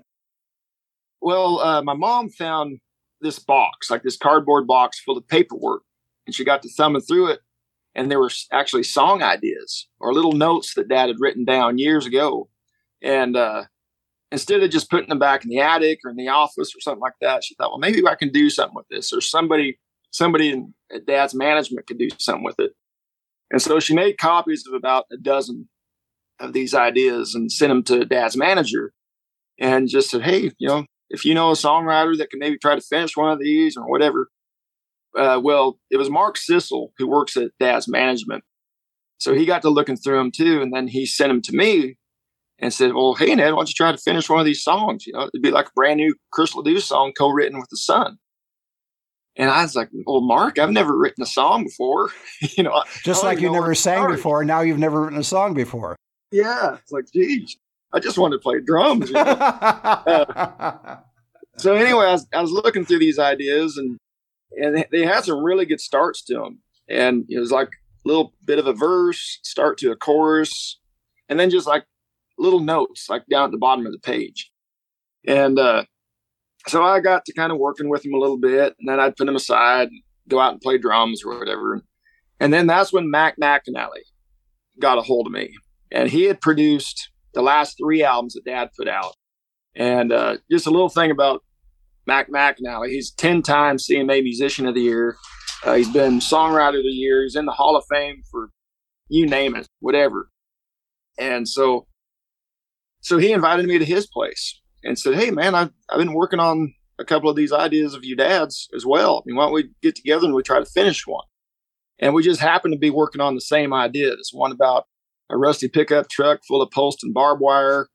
Well, 1.22 1.60
uh, 1.60 1.82
my 1.82 1.94
mom 1.94 2.30
found 2.30 2.80
this 3.22 3.40
box, 3.40 3.90
like 3.90 4.04
this 4.04 4.18
cardboard 4.18 4.68
box 4.68 5.00
full 5.00 5.18
of 5.18 5.28
paperwork, 5.28 5.84
and 6.26 6.36
she 6.36 6.44
got 6.44 6.62
to 6.64 6.70
thumbing 6.70 7.02
through 7.02 7.28
it, 7.28 7.40
and 7.96 8.12
there 8.12 8.20
were 8.20 8.32
actually 8.52 8.84
song 8.84 9.24
ideas 9.24 9.88
or 10.00 10.14
little 10.14 10.34
notes 10.34 10.74
that 10.76 10.90
Dad 10.90 11.08
had 11.08 11.20
written 11.20 11.46
down 11.46 11.78
years 11.78 12.06
ago 12.06 12.50
and 13.06 13.38
uh, 13.38 13.66
instead 14.32 14.64
of 14.64 14.72
just 14.72 14.90
putting 14.90 15.10
them 15.10 15.20
back 15.20 15.44
in 15.44 15.50
the 15.50 15.60
attic 15.60 16.00
or 16.04 16.10
in 16.10 16.18
the 16.18 16.28
office 16.28 16.76
or 16.76 16.82
something 16.82 17.02
like 17.02 17.14
that, 17.22 17.44
she 17.44 17.56
thought, 17.56 17.70
well, 17.70 17.80
maybe 17.80 18.06
I 18.06 18.16
can 18.16 18.32
do 18.32 18.50
something 18.50 18.76
with 18.76 18.88
this, 18.90 19.14
or 19.14 19.22
somebody 19.22 19.78
somebody 20.12 20.50
in, 20.50 20.74
at 20.94 21.06
Dad's 21.06 21.36
management 21.36 21.88
could 21.88 22.00
do 22.00 22.08
something 22.18 22.44
with 22.44 22.60
it. 22.60 22.72
And 23.52 23.62
so 23.62 23.80
she 23.80 23.94
made 23.94 24.18
copies 24.18 24.66
of 24.66 24.74
about 24.74 25.06
a 25.12 25.18
dozen 25.18 25.70
of 26.40 26.54
these 26.54 26.74
ideas 26.74 27.36
and 27.36 27.52
sent 27.52 27.70
them 27.70 27.84
to 27.84 28.06
Dad's 28.06 28.36
manager, 28.36 28.92
and 29.60 29.88
just 29.88 30.10
said, 30.10 30.24
hey, 30.24 30.52
you 30.58 30.68
know, 30.68 30.86
if 31.10 31.26
you 31.26 31.34
know 31.34 31.52
a 31.52 31.54
songwriter 31.54 32.18
that 32.18 32.30
can 32.30 32.40
maybe 32.40 32.58
try 32.58 32.76
to 32.76 32.82
finish 32.82 33.16
one 33.16 33.32
of 33.32 33.40
these 33.40 33.78
or 33.78 33.88
whatever. 33.88 34.30
Uh, 35.18 35.40
well, 35.42 35.80
it 35.90 35.98
was 35.98 36.10
Mark 36.10 36.38
Sissel 36.38 36.92
who 36.98 37.08
works 37.08 37.38
at 37.38 37.52
Dad's 37.60 37.88
management. 37.88 38.44
So 39.18 39.34
he 39.34 39.46
got 39.46 39.62
to 39.62 39.70
looking 39.70 39.96
through 39.96 40.18
them 40.18 40.32
too. 40.32 40.62
And 40.62 40.74
then 40.74 40.88
he 40.88 41.06
sent 41.06 41.30
them 41.30 41.42
to 41.44 41.56
me 41.56 41.98
and 42.60 42.74
said, 42.74 42.94
"Well, 42.94 43.14
hey 43.14 43.34
Ned, 43.34 43.54
why 43.54 43.60
don't 43.60 43.70
you 43.70 43.74
try 43.74 43.92
to 43.92 43.98
finish 43.98 44.30
one 44.30 44.40
of 44.40 44.46
these 44.46 44.64
songs? 44.64 45.06
You 45.08 45.14
know, 45.14 45.22
it'd 45.22 45.42
be 45.42 45.52
like 45.52 45.68
a 45.68 45.74
brand 45.76 45.98
new 45.98 46.16
Chris 46.32 46.56
Ledoux 46.56 46.80
song 46.80 47.14
co-written 47.18 47.60
with 47.60 47.70
the 47.70 47.78
Son." 47.78 48.18
And 49.38 49.50
I 49.50 49.64
was 49.64 49.76
like, 49.76 49.90
"Well, 50.06 50.22
Mark, 50.22 50.60
I've 50.60 50.72
never 50.72 50.98
written 50.98 51.24
a 51.24 51.28
song 51.28 51.64
before. 51.64 52.10
you 52.58 52.64
know, 52.64 52.84
just 53.04 53.24
like 53.24 53.40
you 53.40 53.52
never 53.52 53.76
sang 53.76 54.08
before. 54.08 54.44
Now 54.44 54.62
you've 54.62 54.80
never 54.80 55.04
written 55.04 55.20
a 55.20 55.24
song 55.24 55.54
before. 55.54 55.96
Yeah, 56.32 56.78
it's 56.82 56.92
like, 56.92 57.06
geez, 57.14 57.58
I 57.94 58.00
just 58.00 58.18
wanted 58.18 58.38
to 58.38 58.42
play 58.42 58.60
drums. 58.60 59.10
You 59.10 59.16
know? 59.16 59.22
uh, 59.22 60.98
so 61.58 61.76
anyway, 61.76 62.06
I 62.06 62.12
was, 62.12 62.28
I 62.34 62.42
was 62.42 62.52
looking 62.52 62.86
through 62.86 63.00
these 63.00 63.20
ideas, 63.20 63.78
and 63.78 63.98
and 64.58 64.86
they 64.92 65.06
had 65.06 65.24
some 65.24 65.44
really 65.44 65.66
good 65.66 65.82
starts 65.82 66.24
to 66.26 66.36
them. 66.36 66.60
And 66.88 67.26
it 67.30 67.40
was 67.40 67.52
like 67.52 67.70
a 67.70 68.08
little 68.08 68.34
bit 68.46 68.60
of 68.60 68.68
a 68.68 68.74
verse, 68.74 69.40
start 69.44 69.78
to 69.80 69.92
a 69.92 69.96
chorus, 69.96 70.80
and 71.30 71.40
then 71.40 71.50
just 71.50 71.68
like 71.68 71.86
little 72.38 72.60
notes 72.60 73.10
like 73.10 73.26
down 73.28 73.46
at 73.46 73.52
the 73.52 73.58
bottom 73.58 73.86
of 73.86 73.92
the 73.92 74.00
page. 74.00 74.52
And 75.28 75.58
uh, 75.58 75.86
so 76.68 76.84
I 76.84 77.00
got 77.00 77.26
to 77.26 77.34
kind 77.34 77.52
of 77.52 77.58
working 77.58 77.90
with 77.90 78.06
him 78.06 78.14
a 78.14 78.20
little 78.20 78.38
bit, 78.38 78.76
and 78.80 78.88
then 78.88 79.00
I'd 79.00 79.16
put 79.16 79.28
him 79.28 79.36
aside, 79.36 79.90
go 80.28 80.40
out 80.40 80.54
and 80.54 80.62
play 80.62 80.78
drums 80.78 81.24
or 81.26 81.38
whatever. 81.38 81.82
And 82.40 82.54
then 82.54 82.68
that's 82.68 82.94
when 82.94 83.10
Mac 83.10 83.38
McAnally 83.38 84.04
got 84.80 84.98
a 84.98 85.02
hold 85.02 85.28
of 85.28 85.34
me. 85.34 85.54
and 85.92 86.10
he 86.10 86.24
had 86.24 86.42
produced 86.42 87.10
the 87.36 87.44
last 87.44 87.78
three 87.78 88.04
albums 88.04 88.34
that 88.34 88.46
Dad 88.46 88.72
put 88.76 88.88
out. 88.88 89.14
And 89.76 90.12
uh, 90.12 90.38
just 90.50 90.66
a 90.66 90.72
little 90.72 90.90
thing 90.90 91.12
about 91.12 91.44
Mac 92.08 92.32
McAnally, 92.32 92.90
he's 92.90 93.12
ten 93.12 93.42
times 93.42 93.88
CMA 93.88 94.24
Musician 94.24 94.66
of 94.66 94.74
the 94.74 94.82
Year. 94.82 95.18
Uh, 95.64 95.76
he's 95.76 95.92
been 95.92 96.20
Songwriter 96.20 96.78
of 96.78 96.84
the 96.84 96.90
Year. 96.90 97.24
He's 97.24 97.36
in 97.36 97.46
the 97.46 97.52
Hall 97.52 97.76
of 97.76 97.84
Fame 97.92 98.22
for 98.32 98.50
you 99.10 99.28
name 99.28 99.56
it, 99.56 99.68
whatever. 99.80 100.30
And 101.20 101.48
so, 101.48 101.88
so 103.02 103.18
he 103.18 103.32
invited 103.32 103.66
me 103.66 103.78
to 103.78 103.86
his 103.86 104.08
place 104.08 104.62
and 104.84 104.98
said, 104.98 105.16
"Hey, 105.16 105.32
man, 105.32 105.56
I've 105.56 105.72
I've 105.90 106.00
been 106.00 106.14
working 106.14 106.40
on 106.40 106.74
a 106.98 107.06
couple 107.06 107.30
of 107.30 107.36
these 107.36 107.52
ideas 107.52 107.94
of 107.94 108.06
you 108.06 108.16
dads 108.16 108.70
as 108.74 108.86
well. 108.86 109.18
I 109.18 109.22
mean, 109.26 109.36
why 109.36 109.46
don't 109.46 109.54
we 109.54 109.70
get 109.82 109.96
together 109.96 110.26
and 110.26 110.34
we 110.34 110.44
try 110.44 110.60
to 110.60 110.66
finish 110.66 111.06
one?" 111.06 111.26
And 112.00 112.14
we 112.14 112.24
just 112.24 112.42
happened 112.42 112.74
to 112.74 112.80
be 112.80 112.90
working 112.90 113.22
on 113.22 113.36
the 113.36 113.42
same 113.42 113.74
idea. 113.74 114.14
One 114.34 114.52
about 114.52 114.86
a 115.30 115.38
rusty 115.38 115.68
pickup 115.68 116.10
truck 116.10 116.42
full 116.48 116.62
of 116.62 116.72
post 116.72 117.04
and 117.04 117.14
barbed 117.14 117.42
wire. 117.42 117.88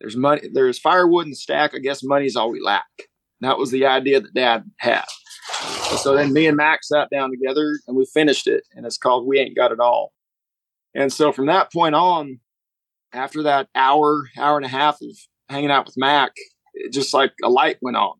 There's 0.00 0.16
money. 0.16 0.48
There's 0.52 0.78
firewood 0.78 1.26
in 1.26 1.30
the 1.30 1.36
stack. 1.36 1.74
I 1.74 1.78
guess 1.78 2.02
money's 2.02 2.36
all 2.36 2.50
we 2.50 2.60
lack. 2.60 2.86
That 3.40 3.58
was 3.58 3.70
the 3.70 3.86
idea 3.86 4.20
that 4.20 4.34
Dad 4.34 4.64
had. 4.78 5.04
So 5.98 6.14
then 6.14 6.32
me 6.32 6.46
and 6.46 6.56
Mac 6.56 6.84
sat 6.84 7.08
down 7.10 7.30
together 7.30 7.78
and 7.86 7.96
we 7.96 8.06
finished 8.12 8.46
it, 8.46 8.64
and 8.74 8.86
it's 8.86 8.98
called 8.98 9.26
"We 9.26 9.38
Ain't 9.38 9.56
Got 9.56 9.72
It 9.72 9.80
All." 9.80 10.12
And 10.94 11.12
so 11.12 11.32
from 11.32 11.46
that 11.46 11.72
point 11.72 11.94
on, 11.94 12.40
after 13.12 13.42
that 13.42 13.68
hour, 13.74 14.28
hour 14.38 14.56
and 14.56 14.66
a 14.66 14.70
half 14.70 15.00
of 15.02 15.16
hanging 15.48 15.70
out 15.70 15.86
with 15.86 15.96
Mac, 15.98 16.32
it 16.74 16.92
just 16.92 17.12
like 17.12 17.32
a 17.44 17.48
light 17.48 17.78
went 17.82 17.96
on 17.96 18.14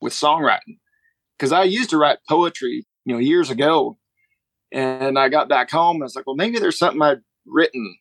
with 0.00 0.12
songwriting. 0.12 0.78
Because 1.38 1.52
I 1.52 1.64
used 1.64 1.90
to 1.90 1.98
write 1.98 2.18
poetry, 2.28 2.84
you 3.04 3.14
know, 3.14 3.20
years 3.20 3.50
ago, 3.50 3.98
and 4.72 5.18
I 5.18 5.28
got 5.28 5.48
back 5.48 5.70
home 5.70 5.96
and 5.96 6.02
I 6.02 6.06
was 6.06 6.16
like, 6.16 6.26
well, 6.26 6.36
maybe 6.36 6.58
there's 6.58 6.78
something 6.78 7.00
I'd 7.02 7.20
written, 7.46 7.96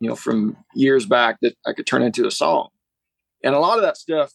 you 0.00 0.08
know, 0.08 0.16
from 0.16 0.56
years 0.74 1.06
back 1.06 1.38
that 1.42 1.54
I 1.66 1.72
could 1.72 1.86
turn 1.86 2.02
into 2.02 2.26
a 2.26 2.30
song. 2.30 2.68
And 3.44 3.54
a 3.54 3.58
lot 3.58 3.78
of 3.78 3.82
that 3.82 3.96
stuff 3.96 4.32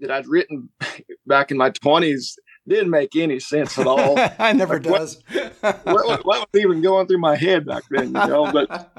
that 0.00 0.10
I'd 0.10 0.26
written 0.26 0.70
back 1.26 1.50
in 1.50 1.56
my 1.56 1.70
20s 1.70 2.34
didn't 2.66 2.90
make 2.90 3.16
any 3.16 3.40
sense 3.40 3.78
at 3.78 3.86
all. 3.86 4.14
I 4.38 4.52
never 4.52 4.74
like, 4.74 4.82
does. 4.82 5.22
what, 5.60 5.84
what, 5.84 6.26
what, 6.26 6.48
was 6.52 6.60
even 6.60 6.82
going 6.82 7.06
through 7.06 7.18
my 7.18 7.36
head 7.36 7.66
back 7.66 7.82
then, 7.90 8.08
you 8.08 8.12
know? 8.12 8.50
But 8.52 8.94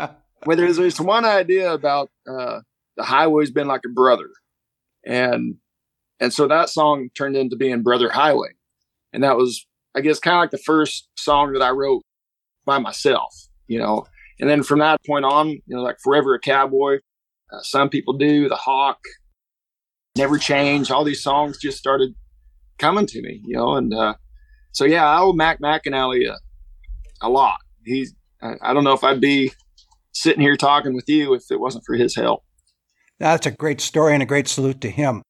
but 0.46 0.58
there's 0.58 0.78
this 0.78 1.00
one 1.00 1.26
idea 1.26 1.74
about 1.74 2.10
uh, 2.28 2.62
the 2.98 3.04
highway's 3.04 3.52
been 3.52 3.68
like 3.68 3.82
a 3.86 3.90
brother, 3.90 4.30
and 5.06 5.56
and 6.20 6.34
so 6.34 6.48
that 6.48 6.70
song 6.70 7.10
turned 7.16 7.36
into 7.36 7.56
being 7.56 7.84
Brother 7.84 8.10
Highway, 8.10 8.50
and 9.14 9.24
that 9.24 9.38
was 9.38 9.66
I 9.96 10.02
guess 10.02 10.20
kind 10.20 10.36
of 10.36 10.42
like 10.42 10.52
the 10.52 10.58
first 10.58 11.10
song 11.16 11.54
that 11.54 11.62
I 11.62 11.72
wrote 11.72 12.04
by 12.66 12.80
myself, 12.80 13.48
you 13.68 13.80
know. 13.80 14.06
And 14.40 14.50
then 14.50 14.64
from 14.64 14.80
that 14.80 15.04
point 15.06 15.26
on, 15.26 15.50
you 15.50 15.62
know, 15.68 15.82
like 15.82 15.98
Forever 16.02 16.36
a 16.36 16.40
Cowboy, 16.40 17.00
uh, 17.52 17.62
Some 17.62 17.90
People 17.90 18.18
Do, 18.18 18.48
The 18.48 18.56
Hawk, 18.56 19.00
Never 20.18 20.38
Change, 20.38 20.92
all 20.92 21.04
these 21.04 21.22
songs 21.22 21.58
just 21.58 21.78
started 21.78 22.16
coming 22.78 23.06
to 23.08 23.22
me, 23.22 23.42
you 23.44 23.56
know. 23.56 23.76
And 23.76 23.94
uh, 23.94 24.16
so, 24.72 24.86
yeah, 24.86 25.06
I 25.06 25.20
owe 25.20 25.34
Mac 25.34 25.60
McAnally 25.62 26.30
a, 26.30 26.38
a 27.22 27.30
lot. 27.30 27.60
He's, 27.84 28.14
I, 28.42 28.54
I 28.62 28.74
don't 28.74 28.84
know 28.84 28.94
if 28.94 29.04
I'd 29.04 29.22
be 29.22 29.52
sitting 30.14 30.42
here 30.42 30.56
talking 30.56 30.94
with 30.94 31.08
you 31.08 31.34
if 31.34 31.44
it 31.52 31.60
wasn't 31.60 31.84
for 31.86 31.96
his 31.96 32.16
help. 32.16 32.44
That's 33.20 33.46
a 33.46 33.52
great 33.52 33.82
story 33.82 34.14
and 34.14 34.24
a 34.24 34.26
great 34.26 34.48
salute 34.48 34.80
to 34.82 34.90
him. 34.90 35.22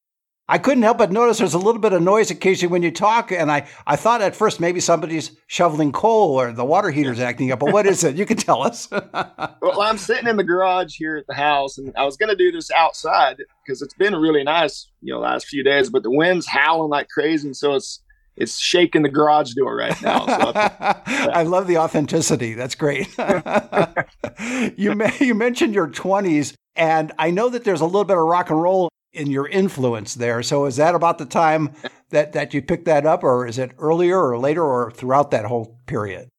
I 0.50 0.58
couldn't 0.58 0.82
help 0.82 0.98
but 0.98 1.12
notice 1.12 1.38
there's 1.38 1.54
a 1.54 1.60
little 1.60 1.80
bit 1.80 1.94
of 1.94 2.02
noise 2.02 2.32
occasionally 2.32 2.72
when 2.72 2.82
you 2.82 2.90
talk, 2.90 3.32
and 3.32 3.52
I, 3.52 3.68
I 3.86 3.96
thought 3.96 4.24
at 4.24 4.36
first 4.36 4.60
maybe 4.60 4.80
somebody's 4.80 5.32
shoveling 5.46 5.92
coal 5.92 6.42
or 6.42 6.52
the 6.52 6.66
water 6.66 6.90
heater's 6.90 7.20
acting 7.20 7.52
up, 7.52 7.60
but 7.60 7.72
what 7.72 7.86
is 7.86 8.04
it? 8.04 8.16
You 8.16 8.26
can 8.26 8.36
tell 8.36 8.64
us. 8.64 8.90
well, 8.92 9.82
I'm 9.82 10.00
sitting 10.00 10.28
in 10.28 10.38
the 10.38 10.44
garage 10.44 10.96
here 10.96 11.18
at 11.18 11.28
the 11.28 11.36
house, 11.36 11.78
and 11.78 11.94
I 11.96 12.04
was 12.04 12.18
going 12.18 12.30
to 12.30 12.36
do 12.36 12.52
this 12.52 12.72
outside 12.72 13.38
because 13.64 13.84
it's 13.84 13.94
been 13.94 14.16
really 14.16 14.44
nice, 14.44 14.88
you 15.02 15.14
know, 15.14 15.20
last 15.20 15.46
few 15.46 15.64
days, 15.64 15.92
but 15.92 16.02
the 16.02 16.10
wind's 16.10 16.48
howling 16.48 16.90
like 16.90 17.10
crazy, 17.10 17.50
and 17.50 17.56
so 17.56 17.76
it's 17.76 18.02
it's 18.36 18.58
shaking 18.58 19.04
the 19.04 19.10
garage 19.10 19.54
door 19.54 19.76
right 19.76 20.02
now. 20.02 20.26
So 20.26 20.52
I 20.56 21.44
love 21.48 21.68
the 21.68 21.78
authenticity. 21.78 22.56
That's 22.56 22.74
great. 22.74 23.08
you 24.78 25.00
you 25.20 25.36
mentioned 25.36 25.76
your 25.76 25.90
20s, 25.90 26.54
and 26.76 27.12
I 27.20 27.30
know 27.30 27.50
that 27.50 27.66
there's 27.66 27.82
a 27.82 27.86
little 27.86 28.06
bit 28.06 28.18
of 28.18 28.24
rock 28.24 28.50
and 28.50 28.60
roll 28.60 28.90
in 29.14 29.30
your 29.30 29.48
influence 29.48 30.16
there. 30.16 30.44
So 30.44 30.66
is 30.66 30.76
that 30.78 30.96
about 30.96 31.18
the 31.18 31.26
time 31.26 31.74
that 32.10 32.34
that 32.34 32.54
you 32.54 32.62
picked 32.62 32.86
that 32.86 33.06
up, 33.06 33.24
or 33.24 33.48
is 33.48 33.58
it 33.58 33.72
earlier 33.78 34.20
or 34.20 34.38
later, 34.38 34.64
or 34.64 34.92
throughout 34.92 35.32
that 35.32 35.46
whole 35.46 35.80
period? 35.86 36.30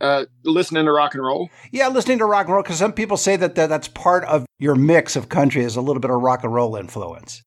Uh, 0.00 0.24
listening 0.44 0.84
to 0.84 0.92
rock 0.92 1.14
and 1.14 1.24
roll. 1.24 1.48
Yeah, 1.70 1.88
listening 1.88 2.18
to 2.18 2.24
rock 2.24 2.46
and 2.46 2.54
roll 2.54 2.62
because 2.62 2.78
some 2.78 2.92
people 2.92 3.16
say 3.16 3.36
that, 3.36 3.54
that 3.54 3.68
that's 3.68 3.86
part 3.86 4.24
of 4.24 4.44
your 4.58 4.74
mix 4.74 5.14
of 5.14 5.28
country 5.28 5.62
is 5.62 5.76
a 5.76 5.80
little 5.80 6.00
bit 6.00 6.10
of 6.10 6.20
rock 6.20 6.42
and 6.42 6.52
roll 6.52 6.74
influence. 6.74 7.42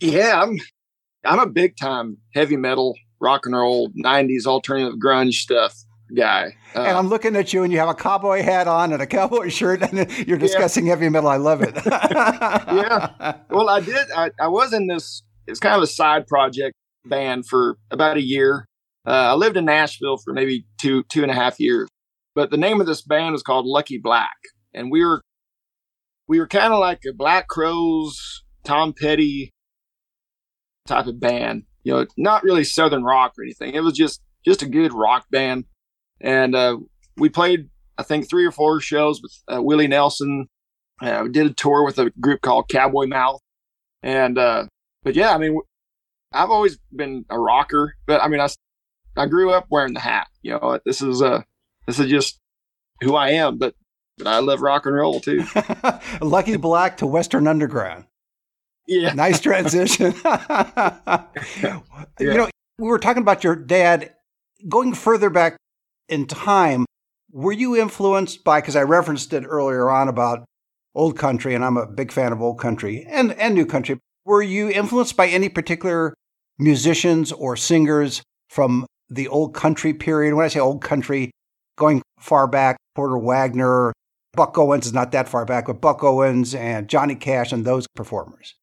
Yeah, 0.00 0.42
I'm 0.42 0.58
I'm 1.24 1.38
a 1.38 1.46
big 1.46 1.76
time 1.76 2.16
heavy 2.34 2.56
metal, 2.56 2.96
rock 3.20 3.44
and 3.44 3.54
roll, 3.54 3.90
'90s 3.90 4.46
alternative 4.46 4.98
grunge 4.98 5.34
stuff 5.34 5.76
guy. 6.14 6.56
Uh, 6.74 6.82
and 6.82 6.96
I'm 6.96 7.08
looking 7.08 7.36
at 7.36 7.52
you, 7.52 7.62
and 7.62 7.72
you 7.72 7.78
have 7.78 7.88
a 7.88 7.94
cowboy 7.94 8.42
hat 8.42 8.68
on 8.68 8.92
and 8.92 9.02
a 9.02 9.06
cowboy 9.06 9.48
shirt, 9.48 9.82
and 9.82 10.10
you're 10.26 10.38
discussing 10.38 10.86
yeah. 10.86 10.94
heavy 10.94 11.08
metal. 11.08 11.28
I 11.28 11.36
love 11.36 11.62
it. 11.62 11.74
yeah. 11.86 13.36
Well, 13.50 13.68
I 13.68 13.80
did. 13.80 14.10
I, 14.14 14.30
I 14.40 14.48
was 14.48 14.72
in 14.72 14.86
this. 14.86 15.22
It's 15.46 15.60
kind 15.60 15.76
of 15.76 15.82
a 15.82 15.86
side 15.86 16.26
project 16.26 16.74
band 17.04 17.46
for 17.46 17.78
about 17.90 18.16
a 18.16 18.22
year. 18.22 18.66
Uh, 19.06 19.10
I 19.10 19.34
lived 19.34 19.56
in 19.56 19.64
Nashville 19.64 20.16
for 20.18 20.32
maybe 20.32 20.66
two 20.78 21.04
two 21.04 21.22
and 21.22 21.30
a 21.30 21.34
half 21.34 21.60
years, 21.60 21.88
but 22.34 22.50
the 22.50 22.56
name 22.56 22.80
of 22.80 22.86
this 22.86 23.02
band 23.02 23.32
was 23.32 23.42
called 23.42 23.66
Lucky 23.66 23.98
Black, 23.98 24.36
and 24.74 24.90
we 24.90 25.04
were 25.04 25.22
we 26.28 26.38
were 26.38 26.48
kind 26.48 26.72
of 26.72 26.80
like 26.80 27.00
a 27.08 27.12
Black 27.12 27.46
Crowes, 27.48 28.42
Tom 28.64 28.92
Petty 28.92 29.52
type 30.86 31.06
of 31.06 31.20
band. 31.20 31.64
You 31.84 31.92
know, 31.92 32.06
not 32.16 32.42
really 32.42 32.64
southern 32.64 33.04
rock 33.04 33.34
or 33.38 33.44
anything. 33.44 33.74
It 33.74 33.80
was 33.80 33.94
just 33.94 34.20
just 34.44 34.62
a 34.62 34.68
good 34.68 34.92
rock 34.92 35.26
band 35.30 35.64
and 36.20 36.54
uh, 36.54 36.78
we 37.16 37.28
played 37.28 37.68
I 37.98 38.02
think 38.02 38.28
three 38.28 38.44
or 38.44 38.52
four 38.52 38.80
shows 38.80 39.22
with 39.22 39.32
uh, 39.52 39.62
Willie 39.62 39.88
Nelson. 39.88 40.48
Uh, 41.00 41.20
we 41.24 41.30
did 41.30 41.46
a 41.46 41.52
tour 41.52 41.84
with 41.84 41.98
a 41.98 42.10
group 42.20 42.40
called 42.42 42.68
Cowboy 42.68 43.06
Mouth, 43.06 43.40
and 44.02 44.38
uh, 44.38 44.66
but 45.02 45.14
yeah, 45.14 45.34
I 45.34 45.38
mean, 45.38 45.58
I've 46.32 46.50
always 46.50 46.78
been 46.94 47.24
a 47.30 47.38
rocker, 47.38 47.94
but 48.06 48.20
I 48.22 48.28
mean, 48.28 48.40
I 48.40 48.48
I 49.16 49.26
grew 49.26 49.50
up 49.50 49.66
wearing 49.70 49.94
the 49.94 50.00
hat. 50.00 50.28
You 50.42 50.52
know, 50.52 50.78
this 50.84 51.02
is 51.02 51.22
uh 51.22 51.42
this 51.86 51.98
is 51.98 52.06
just 52.06 52.38
who 53.02 53.14
I 53.14 53.30
am, 53.30 53.58
but 53.58 53.74
but 54.18 54.26
I 54.26 54.38
love 54.38 54.60
rock 54.60 54.86
and 54.86 54.94
roll 54.94 55.20
too. 55.20 55.44
Lucky 56.20 56.56
Black 56.56 56.98
to 56.98 57.06
Western 57.06 57.46
Underground. 57.46 58.04
Yeah, 58.86 59.12
nice 59.12 59.40
transition. 59.42 60.14
yeah. 60.24 61.24
You 62.18 62.34
know, 62.34 62.48
we 62.78 62.88
were 62.88 62.98
talking 62.98 63.22
about 63.22 63.44
your 63.44 63.56
dad 63.56 64.14
going 64.68 64.94
further 64.94 65.30
back 65.30 65.56
in 66.08 66.26
time, 66.26 66.84
were 67.30 67.52
you 67.52 67.76
influenced 67.76 68.44
by, 68.44 68.60
because 68.60 68.76
I 68.76 68.82
referenced 68.82 69.32
it 69.32 69.44
earlier 69.44 69.90
on 69.90 70.08
about 70.08 70.44
old 70.94 71.18
country, 71.18 71.54
and 71.54 71.64
I'm 71.64 71.76
a 71.76 71.86
big 71.86 72.10
fan 72.10 72.32
of 72.32 72.40
old 72.40 72.58
country 72.58 73.06
and, 73.08 73.32
and 73.34 73.54
new 73.54 73.66
country. 73.66 73.98
Were 74.24 74.42
you 74.42 74.70
influenced 74.70 75.16
by 75.16 75.28
any 75.28 75.48
particular 75.48 76.14
musicians 76.58 77.32
or 77.32 77.56
singers 77.56 78.22
from 78.48 78.86
the 79.08 79.28
old 79.28 79.54
country 79.54 79.92
period? 79.92 80.34
When 80.34 80.44
I 80.44 80.48
say 80.48 80.60
old 80.60 80.82
country, 80.82 81.30
going 81.76 82.02
far 82.18 82.46
back, 82.46 82.76
Porter 82.94 83.18
Wagoner, 83.18 83.92
Buck 84.32 84.56
Owens 84.58 84.86
is 84.86 84.92
not 84.92 85.12
that 85.12 85.28
far 85.28 85.44
back, 85.44 85.66
but 85.66 85.80
Buck 85.80 86.02
Owens 86.02 86.54
and 86.54 86.88
Johnny 86.88 87.14
Cash 87.14 87.52
and 87.52 87.64
those 87.64 87.86
performers. 87.94 88.54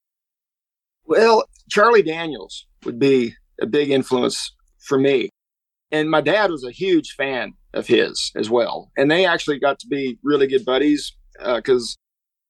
Well, 1.05 1.45
Charlie 1.69 2.03
Daniels 2.03 2.65
would 2.85 2.99
be 2.99 3.35
a 3.61 3.65
big 3.65 3.89
influence 3.89 4.55
for 4.79 4.97
me 4.97 5.29
and 5.93 6.09
my 6.09 6.21
dad 6.21 6.49
was 6.49 6.65
a 6.65 6.71
huge 6.71 7.11
fan 7.11 7.53
of 7.73 7.85
his 7.85 8.31
as 8.35 8.49
well. 8.49 8.91
And 8.97 9.09
they 9.09 9.25
actually 9.25 9.59
got 9.59 9.79
to 9.79 9.87
be 9.87 10.17
really 10.23 10.47
good 10.47 10.65
buddies 10.65 11.15
because 11.55 11.95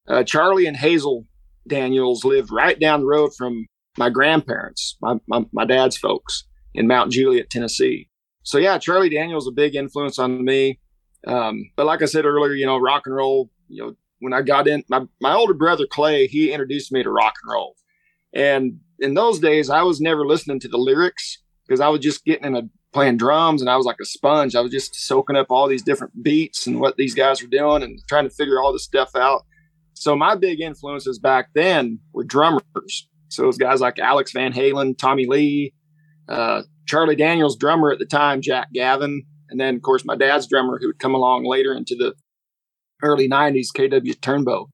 uh, 0.07 0.13
uh, 0.13 0.23
Charlie 0.23 0.65
and 0.65 0.77
Hazel 0.77 1.25
Daniels 1.67 2.23
lived 2.23 2.51
right 2.51 2.79
down 2.79 3.01
the 3.01 3.05
road 3.05 3.31
from 3.37 3.65
my 3.97 4.09
grandparents, 4.09 4.97
my, 5.01 5.15
my, 5.27 5.45
my 5.51 5.65
dad's 5.65 5.97
folks 5.97 6.45
in 6.73 6.87
Mount 6.87 7.11
Juliet, 7.11 7.49
Tennessee. 7.49 8.09
So 8.43 8.57
yeah, 8.57 8.77
Charlie 8.77 9.09
Daniels 9.09 9.47
a 9.47 9.51
big 9.51 9.75
influence 9.75 10.17
on 10.17 10.43
me. 10.43 10.79
Um, 11.27 11.69
but 11.75 11.85
like 11.85 12.01
I 12.01 12.05
said 12.05 12.25
earlier, 12.25 12.53
you 12.53 12.65
know, 12.65 12.77
rock 12.77 13.03
and 13.05 13.15
roll, 13.15 13.49
you 13.67 13.83
know, 13.83 13.93
when 14.19 14.33
I 14.33 14.41
got 14.41 14.69
in, 14.69 14.83
my, 14.89 15.01
my 15.19 15.33
older 15.33 15.53
brother 15.53 15.85
Clay, 15.85 16.27
he 16.27 16.51
introduced 16.51 16.93
me 16.93 17.03
to 17.03 17.11
rock 17.11 17.33
and 17.43 17.53
roll. 17.53 17.75
And 18.33 18.79
in 18.99 19.15
those 19.15 19.39
days, 19.39 19.69
I 19.69 19.83
was 19.83 19.99
never 19.99 20.25
listening 20.25 20.61
to 20.61 20.69
the 20.69 20.77
lyrics 20.77 21.39
because 21.67 21.81
I 21.81 21.89
was 21.89 21.99
just 21.99 22.23
getting 22.23 22.45
in 22.45 22.55
a 22.55 22.61
playing 22.93 23.17
drums 23.17 23.61
and 23.61 23.69
I 23.69 23.75
was 23.75 23.85
like 23.85 23.97
a 24.01 24.05
sponge. 24.05 24.55
I 24.55 24.61
was 24.61 24.71
just 24.71 24.95
soaking 24.95 25.35
up 25.35 25.47
all 25.49 25.67
these 25.67 25.83
different 25.83 26.23
beats 26.23 26.67
and 26.67 26.79
what 26.79 26.95
these 26.95 27.15
guys 27.15 27.41
were 27.41 27.49
doing 27.49 27.83
and 27.83 27.99
trying 28.07 28.25
to 28.25 28.33
figure 28.33 28.61
all 28.61 28.71
this 28.71 28.83
stuff 28.83 29.15
out. 29.15 29.45
So 29.93 30.15
my 30.15 30.35
big 30.35 30.61
influences 30.61 31.19
back 31.19 31.49
then 31.53 31.99
were 32.13 32.23
drummers. 32.23 33.07
So 33.29 33.43
it 33.43 33.47
was 33.47 33.57
guys 33.57 33.81
like 33.81 33.99
Alex 33.99 34.31
Van 34.31 34.53
Halen, 34.53 34.97
Tommy 34.97 35.25
Lee, 35.25 35.73
uh, 36.29 36.63
Charlie 36.87 37.15
Daniels 37.15 37.57
drummer 37.57 37.91
at 37.91 37.99
the 37.99 38.05
time, 38.05 38.41
Jack 38.41 38.71
Gavin, 38.73 39.23
and 39.49 39.59
then 39.59 39.75
of 39.75 39.81
course 39.81 40.05
my 40.05 40.15
dad's 40.15 40.47
drummer 40.47 40.77
who 40.79 40.87
would 40.87 40.99
come 40.99 41.15
along 41.15 41.45
later 41.45 41.73
into 41.73 41.95
the 41.95 42.13
early 43.01 43.27
90s 43.27 43.67
KW 43.75 44.15
Turnbow. 44.19 44.67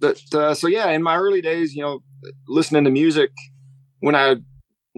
But 0.00 0.22
uh, 0.32 0.54
so, 0.54 0.68
yeah, 0.68 0.90
in 0.90 1.02
my 1.02 1.16
early 1.16 1.40
days, 1.40 1.74
you 1.74 1.82
know, 1.82 2.02
listening 2.46 2.84
to 2.84 2.90
music, 2.90 3.30
when 4.00 4.14
I 4.14 4.36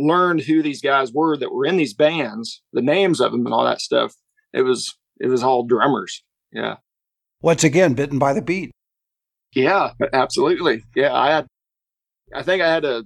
learned 0.06 0.42
who 0.42 0.62
these 0.62 0.80
guys 0.80 1.12
were 1.12 1.36
that 1.36 1.52
were 1.52 1.66
in 1.66 1.76
these 1.76 1.94
bands, 1.94 2.62
the 2.72 2.82
names 2.82 3.20
of 3.20 3.32
them 3.32 3.44
and 3.46 3.54
all 3.54 3.64
that 3.64 3.80
stuff, 3.80 4.14
it 4.52 4.62
was 4.62 4.96
it 5.18 5.28
was 5.28 5.42
all 5.42 5.64
drummers. 5.64 6.22
Yeah. 6.52 6.76
Once 7.42 7.64
again, 7.64 7.94
bitten 7.94 8.18
by 8.18 8.32
the 8.32 8.42
beat. 8.42 8.70
Yeah, 9.54 9.92
absolutely. 10.12 10.84
Yeah, 10.94 11.14
I 11.14 11.30
had, 11.30 11.46
I 12.34 12.42
think 12.42 12.62
I 12.62 12.72
had 12.72 12.84
a, 12.84 13.04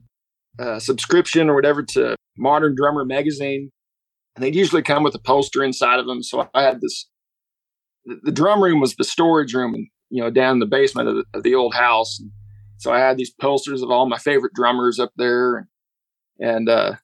a 0.58 0.80
subscription 0.80 1.48
or 1.48 1.54
whatever 1.54 1.82
to 1.82 2.16
Modern 2.36 2.74
Drummer 2.74 3.04
magazine, 3.04 3.70
and 4.34 4.42
they'd 4.42 4.54
usually 4.54 4.82
come 4.82 5.02
with 5.02 5.14
a 5.14 5.20
poster 5.20 5.62
inside 5.62 5.98
of 5.98 6.06
them. 6.06 6.22
So 6.22 6.48
I 6.52 6.62
had 6.62 6.80
this. 6.80 7.08
The, 8.04 8.20
the 8.24 8.32
drum 8.32 8.62
room 8.62 8.80
was 8.80 8.94
the 8.96 9.04
storage 9.04 9.54
room, 9.54 9.74
and 9.74 9.86
you 10.10 10.22
know, 10.22 10.30
down 10.30 10.54
in 10.54 10.58
the 10.58 10.66
basement 10.66 11.08
of 11.08 11.14
the, 11.16 11.24
of 11.32 11.42
the 11.42 11.54
old 11.54 11.74
house. 11.74 12.18
And 12.20 12.30
so 12.76 12.92
I 12.92 12.98
had 12.98 13.16
these 13.16 13.32
posters 13.32 13.82
of 13.82 13.90
all 13.90 14.06
my 14.06 14.18
favorite 14.18 14.52
drummers 14.54 14.98
up 14.98 15.12
there, 15.16 15.56
and, 15.56 15.66
and 16.40 16.68
uh, 16.68 16.94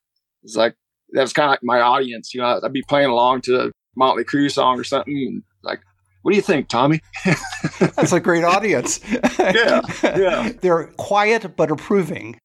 it's 0.43 0.57
like 0.57 0.75
that 1.13 1.23
was 1.23 1.33
kind 1.33 1.47
of 1.47 1.51
like 1.51 1.63
my 1.63 1.81
audience. 1.81 2.35
You 2.35 2.41
know, 2.41 2.61
I'd 2.63 2.73
be 2.73 2.83
playing 2.83 3.11
along 3.11 3.43
to 3.43 3.67
a 3.67 3.71
Motley 3.97 4.25
Crue 4.25 4.51
song 4.51 4.79
or 4.79 4.85
something, 4.85 5.15
and 5.15 5.43
like 5.63 5.81
what 6.23 6.33
do 6.33 6.37
you 6.37 6.43
think, 6.43 6.69
Tommy? 6.69 7.01
That's 7.79 8.13
a 8.13 8.21
great 8.21 8.45
audience. 8.45 9.01
yeah, 9.39 9.81
yeah. 10.03 10.53
They're 10.61 10.85
quiet 10.97 11.57
but 11.57 11.71
approving. 11.71 12.39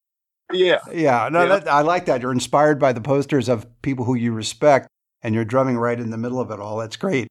Yeah, 0.54 0.80
yeah. 0.94 1.30
No, 1.32 1.44
yeah. 1.44 1.60
That, 1.60 1.68
I 1.68 1.82
like 1.82 2.06
that. 2.06 2.22
You're 2.22 2.32
inspired 2.32 2.80
by 2.80 2.94
the 2.94 3.02
posters 3.02 3.50
of 3.50 3.66
people 3.82 4.06
who 4.06 4.16
you 4.16 4.32
respect, 4.32 4.88
and 5.22 5.36
you're 5.36 5.46
drumming 5.46 5.78
right 5.78 6.00
in 6.00 6.12
the 6.12 6.18
middle 6.18 6.40
of 6.40 6.52
it 6.52 6.60
all. 6.60 6.78
That's 6.78 6.96
great. 6.96 7.28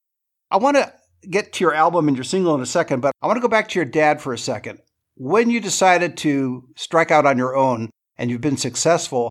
I 0.50 0.56
want 0.58 0.76
to 0.76 0.92
get 1.30 1.52
to 1.54 1.64
your 1.64 1.74
album 1.74 2.08
and 2.08 2.16
your 2.16 2.24
single 2.24 2.54
in 2.54 2.60
a 2.60 2.66
second, 2.66 3.00
but 3.00 3.12
I 3.22 3.26
want 3.26 3.36
to 3.36 3.40
go 3.40 3.48
back 3.48 3.68
to 3.70 3.78
your 3.78 3.86
dad 3.86 4.20
for 4.20 4.32
a 4.32 4.38
second. 4.38 4.80
When 5.16 5.48
you 5.48 5.60
decided 5.60 6.16
to 6.18 6.68
strike 6.76 7.10
out 7.10 7.24
on 7.24 7.38
your 7.38 7.56
own 7.56 7.90
and 8.18 8.30
you've 8.30 8.40
been 8.40 8.56
successful, 8.56 9.30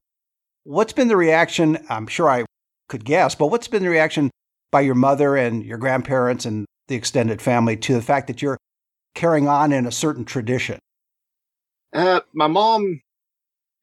what's 0.63 0.93
been 0.93 1.07
the 1.07 1.17
reaction? 1.17 1.83
I'm 1.89 2.07
sure 2.07 2.29
I 2.29 2.45
could 2.89 3.05
guess, 3.05 3.35
but 3.35 3.47
what's 3.47 3.67
been 3.67 3.83
the 3.83 3.89
reaction 3.89 4.31
by 4.71 4.81
your 4.81 4.95
mother 4.95 5.35
and 5.35 5.63
your 5.63 5.77
grandparents 5.77 6.45
and 6.45 6.65
the 6.87 6.95
extended 6.95 7.41
family 7.41 7.77
to 7.77 7.93
the 7.93 8.01
fact 8.01 8.27
that 8.27 8.41
you're 8.41 8.57
carrying 9.15 9.47
on 9.47 9.71
in 9.71 9.85
a 9.85 9.91
certain 9.91 10.25
tradition? 10.25 10.79
Uh, 11.93 12.21
my 12.33 12.47
mom, 12.47 13.01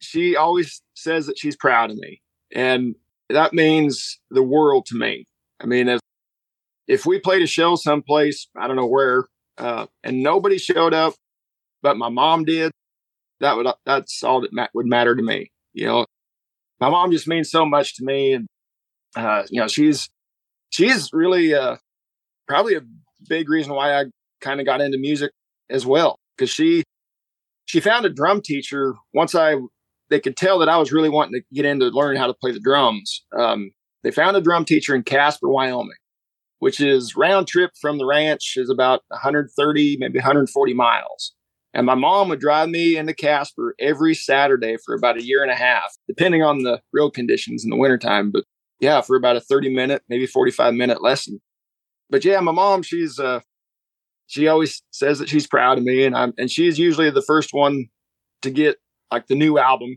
she 0.01 0.37
always 0.37 0.83
says 0.95 1.27
that 1.27 1.39
she's 1.39 1.57
proud 1.57 1.91
of 1.91 1.97
me, 1.97 2.21
and 2.53 2.95
that 3.29 3.53
means 3.53 4.19
the 4.31 4.43
world 4.43 4.87
to 4.87 4.97
me. 4.97 5.27
I 5.61 5.67
mean, 5.67 5.89
if 5.89 6.01
if 6.89 7.07
we 7.07 7.21
played 7.21 7.43
a 7.43 7.47
show 7.47 7.77
someplace, 7.77 8.49
I 8.57 8.67
don't 8.67 8.77
know 8.77 8.87
where, 8.87 9.27
uh, 9.59 9.87
and 10.03 10.23
nobody 10.23 10.59
showed 10.59 10.93
up, 10.93 11.15
but 11.83 11.97
my 11.97 12.09
mom 12.09 12.45
did, 12.45 12.73
that 13.39 13.57
would 13.57 13.69
that's 13.87 14.25
all 14.25 14.41
that 14.41 14.53
ma- 14.53 14.67
would 14.75 14.87
matter 14.87 15.15
to 15.15 15.23
me. 15.23 15.53
You 15.73 15.87
know, 15.87 16.07
my 16.81 16.89
mom 16.89 17.13
just 17.13 17.29
means 17.29 17.51
so 17.51 17.67
much 17.67 17.97
to 17.97 18.05
me, 18.05 18.33
and 18.33 18.47
uh, 19.17 19.45
you 19.51 19.61
know, 19.61 19.69
she's 19.69 20.09
she's 20.71 21.11
really 21.13 21.55
uh, 21.55 21.77
probably 22.49 22.75
a 22.75 22.83
big 23.29 23.49
reason 23.49 23.75
why 23.75 24.01
I 24.01 24.05
kind 24.41 24.61
of 24.61 24.67
got 24.67 24.81
into 24.81 24.99
music 24.99 25.33
as 25.69 25.85
well 25.85 26.17
because 26.37 26.51
she 26.51 26.83
she 27.67 27.81
found 27.81 28.05
a 28.07 28.11
drum 28.11 28.41
teacher 28.43 28.95
once 29.13 29.35
I 29.35 29.57
they 30.09 30.21
could 30.21 30.37
tell 30.37 30.59
that 30.59 30.69
I 30.69 30.77
was 30.77 30.93
really 30.93 31.09
wanting 31.09 31.41
to 31.41 31.55
get 31.55 31.65
into 31.65 31.87
learning 31.87 32.21
how 32.21 32.27
to 32.27 32.35
play 32.35 32.51
the 32.51 32.61
drums. 32.61 33.25
Um, 33.39 33.71
they 34.03 34.11
found 34.11 34.37
a 34.37 34.41
drum 34.41 34.65
teacher 34.65 34.95
in 34.95 35.05
Casper, 35.05 35.49
Wyoming, 35.49 35.93
which 36.59 36.81
is 36.81 37.15
round 37.15 37.47
trip 37.47 37.71
from 37.81 37.99
the 37.99 38.07
ranch 38.07 38.55
is 38.57 38.71
about 38.71 39.03
130 39.09 39.99
maybe 40.01 40.19
140 40.19 40.75
miles. 40.75 41.35
And 41.73 41.87
my 41.87 41.95
mom 41.95 42.29
would 42.29 42.41
drive 42.41 42.69
me 42.69 42.97
into 42.97 43.15
Casper 43.15 43.75
every 43.79 44.14
Saturday 44.14 44.77
for 44.85 44.94
about 44.94 45.18
a 45.18 45.25
year 45.25 45.42
and 45.42 45.53
a 45.53 45.57
half, 45.57 45.97
depending 46.09 46.42
on 46.42 46.62
the 46.62 46.81
road 46.92 47.11
conditions 47.11 47.62
in 47.62 47.71
the 47.71 47.77
wintertime. 47.77 48.33
But 48.33 48.44
yeah, 48.81 49.01
for 49.03 49.14
about 49.14 49.37
a 49.37 49.40
30 49.40 49.73
minute, 49.73 50.03
maybe 50.09 50.27
45 50.27 50.75
minute 50.75 51.03
lesson 51.03 51.40
but 52.11 52.25
yeah, 52.25 52.40
my 52.40 52.53
mom, 52.53 52.83
she's 52.83 53.18
uh, 53.18 53.40
she 54.27 54.49
always 54.49 54.83
says 54.90 55.21
that 55.21 55.29
she's 55.29 55.47
proud 55.47 55.79
of 55.79 55.85
me, 55.85 56.05
and 56.05 56.16
I'm 56.16 56.35
and 56.37 56.51
she's 56.51 56.79
usually 56.79 57.11
the 57.11 57.23
first 57.23 57.51
one 57.53 57.87
to 58.42 58.51
get 58.51 58.77
like 59.11 59.29
the 59.29 59.37
new 59.37 59.59
album. 59.59 59.97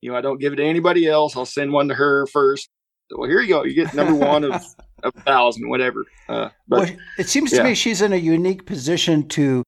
You 0.00 0.10
know, 0.10 0.18
I 0.18 0.20
don't 0.20 0.40
give 0.40 0.52
it 0.52 0.56
to 0.56 0.64
anybody 0.64 1.06
else. 1.06 1.36
I'll 1.36 1.46
send 1.46 1.72
one 1.72 1.88
to 1.88 1.94
her 1.94 2.26
first. 2.26 2.68
Well, 3.10 3.28
here 3.28 3.40
you 3.40 3.48
go. 3.48 3.64
You 3.64 3.74
get 3.74 3.94
number 3.94 4.14
one 4.14 4.44
of 4.44 4.62
a 5.02 5.12
thousand, 5.12 5.68
whatever. 5.68 6.04
Uh, 6.28 6.48
but 6.66 6.80
well, 6.80 6.96
it 7.18 7.28
seems 7.28 7.52
yeah. 7.52 7.58
to 7.58 7.64
me 7.64 7.74
she's 7.74 8.02
in 8.02 8.12
a 8.12 8.16
unique 8.16 8.66
position 8.66 9.28
to 9.28 9.62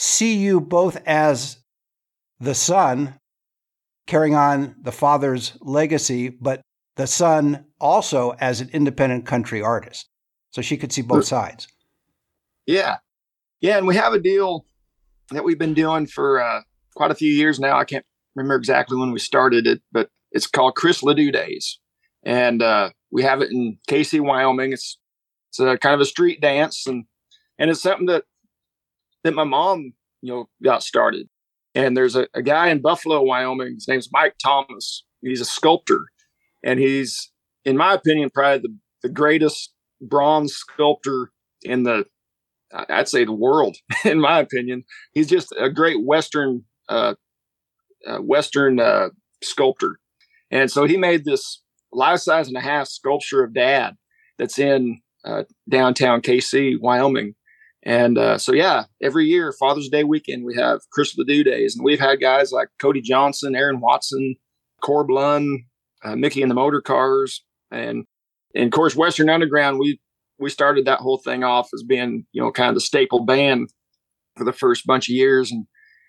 see 0.00 0.34
you 0.36 0.62
both 0.62 0.96
as 1.06 1.58
the 2.40 2.54
son 2.54 3.20
carrying 4.06 4.34
on 4.34 4.74
the 4.80 4.92
father's 4.92 5.52
legacy, 5.60 6.30
but 6.30 6.62
the 6.96 7.06
son 7.06 7.66
also 7.78 8.30
as 8.40 8.62
an 8.62 8.70
independent 8.72 9.26
country 9.26 9.60
artist 9.60 10.08
so 10.52 10.62
she 10.62 10.78
could 10.78 10.90
see 10.90 11.02
both 11.02 11.26
sides. 11.26 11.68
Yeah, 12.66 12.96
yeah, 13.60 13.76
and 13.76 13.86
we 13.86 13.94
have 13.96 14.14
a 14.14 14.18
deal 14.18 14.64
that 15.32 15.44
we've 15.44 15.58
been 15.58 15.74
doing 15.74 16.06
for 16.06 16.40
uh, 16.40 16.62
quite 16.96 17.10
a 17.10 17.14
few 17.14 17.30
years 17.30 17.60
now. 17.60 17.78
I 17.78 17.84
can't 17.84 18.06
remember 18.34 18.56
exactly 18.56 18.98
when 18.98 19.12
we 19.12 19.18
started 19.18 19.66
it, 19.66 19.82
but 19.92 20.08
it's 20.32 20.46
called 20.46 20.76
Chris 20.76 21.02
Ledoux 21.02 21.30
Days, 21.30 21.78
and 22.22 22.62
uh, 22.62 22.90
we 23.10 23.22
have 23.22 23.42
it 23.42 23.50
in 23.50 23.76
Kaycee, 23.86 24.20
Wyoming. 24.20 24.72
It's 24.72 24.98
it's 25.50 25.60
a 25.60 25.76
kind 25.76 25.94
of 25.94 26.00
a 26.00 26.06
street 26.06 26.40
dance, 26.40 26.86
and 26.86 27.04
and 27.58 27.70
it's 27.70 27.82
something 27.82 28.06
that 28.06 28.24
that 29.24 29.34
my 29.34 29.44
mom 29.44 29.92
you 30.22 30.32
know 30.32 30.48
got 30.62 30.82
started. 30.82 31.28
And 31.74 31.96
there's 31.96 32.16
a, 32.16 32.26
a 32.34 32.42
guy 32.42 32.68
in 32.68 32.80
Buffalo, 32.80 33.22
Wyoming. 33.22 33.74
His 33.74 33.86
name's 33.86 34.08
Mike 34.12 34.34
Thomas. 34.42 35.04
He's 35.22 35.40
a 35.40 35.44
sculptor, 35.44 36.06
and 36.64 36.80
he's, 36.80 37.30
in 37.64 37.76
my 37.76 37.94
opinion, 37.94 38.30
probably 38.34 38.58
the, 38.58 38.76
the 39.02 39.08
greatest 39.08 39.72
bronze 40.00 40.54
sculptor 40.54 41.30
in 41.62 41.84
the 41.84 42.06
I'd 42.72 43.08
say 43.08 43.24
the 43.24 43.32
world, 43.32 43.76
in 44.04 44.20
my 44.20 44.38
opinion. 44.38 44.84
He's 45.12 45.28
just 45.28 45.52
a 45.58 45.70
great 45.70 46.04
Western 46.04 46.64
uh, 46.88 47.14
uh, 48.06 48.18
Western 48.18 48.80
uh, 48.80 49.08
sculptor, 49.42 49.98
and 50.50 50.70
so 50.70 50.84
he 50.84 50.96
made 50.96 51.24
this 51.24 51.62
life 51.92 52.20
size 52.20 52.48
and 52.48 52.56
a 52.56 52.60
half 52.60 52.86
sculpture 52.88 53.44
of 53.44 53.54
Dad 53.54 53.96
that's 54.38 54.58
in 54.58 55.00
uh, 55.24 55.44
downtown 55.68 56.22
Kaycee, 56.22 56.80
Wyoming. 56.80 57.34
And 57.82 58.18
uh, 58.18 58.36
so, 58.36 58.52
yeah, 58.52 58.84
every 59.02 59.26
year 59.26 59.52
Father's 59.52 59.88
Day 59.88 60.04
weekend 60.04 60.44
we 60.44 60.54
have 60.56 60.80
Chris 60.92 61.16
Ledoux 61.16 61.44
days, 61.44 61.74
and 61.74 61.84
we've 61.84 62.00
had 62.00 62.20
guys 62.20 62.52
like 62.52 62.68
Cody 62.80 63.00
Johnson, 63.00 63.56
Aaron 63.56 63.80
Watson, 63.80 64.36
Corb 64.82 65.10
Lund, 65.10 65.60
uh, 66.04 66.16
Mickey 66.16 66.42
and 66.42 66.50
the 66.50 66.54
Motor 66.54 66.80
Cars, 66.80 67.42
and 67.70 68.04
and 68.54 68.64
of 68.64 68.72
course, 68.72 68.96
Western 68.96 69.30
Underground, 69.30 69.78
we 69.78 70.00
we 70.38 70.50
started 70.50 70.86
that 70.86 71.00
whole 71.00 71.18
thing 71.18 71.44
off 71.44 71.68
as 71.72 71.82
being 71.82 72.26
you 72.32 72.42
know 72.42 72.50
kind 72.50 72.68
of 72.68 72.74
the 72.74 72.80
staple 72.80 73.24
band 73.24 73.72
for 74.36 74.44
the 74.44 74.52
first 74.52 74.86
bunch 74.86 75.08
of 75.08 75.14
years, 75.14 75.50
and 75.50 75.66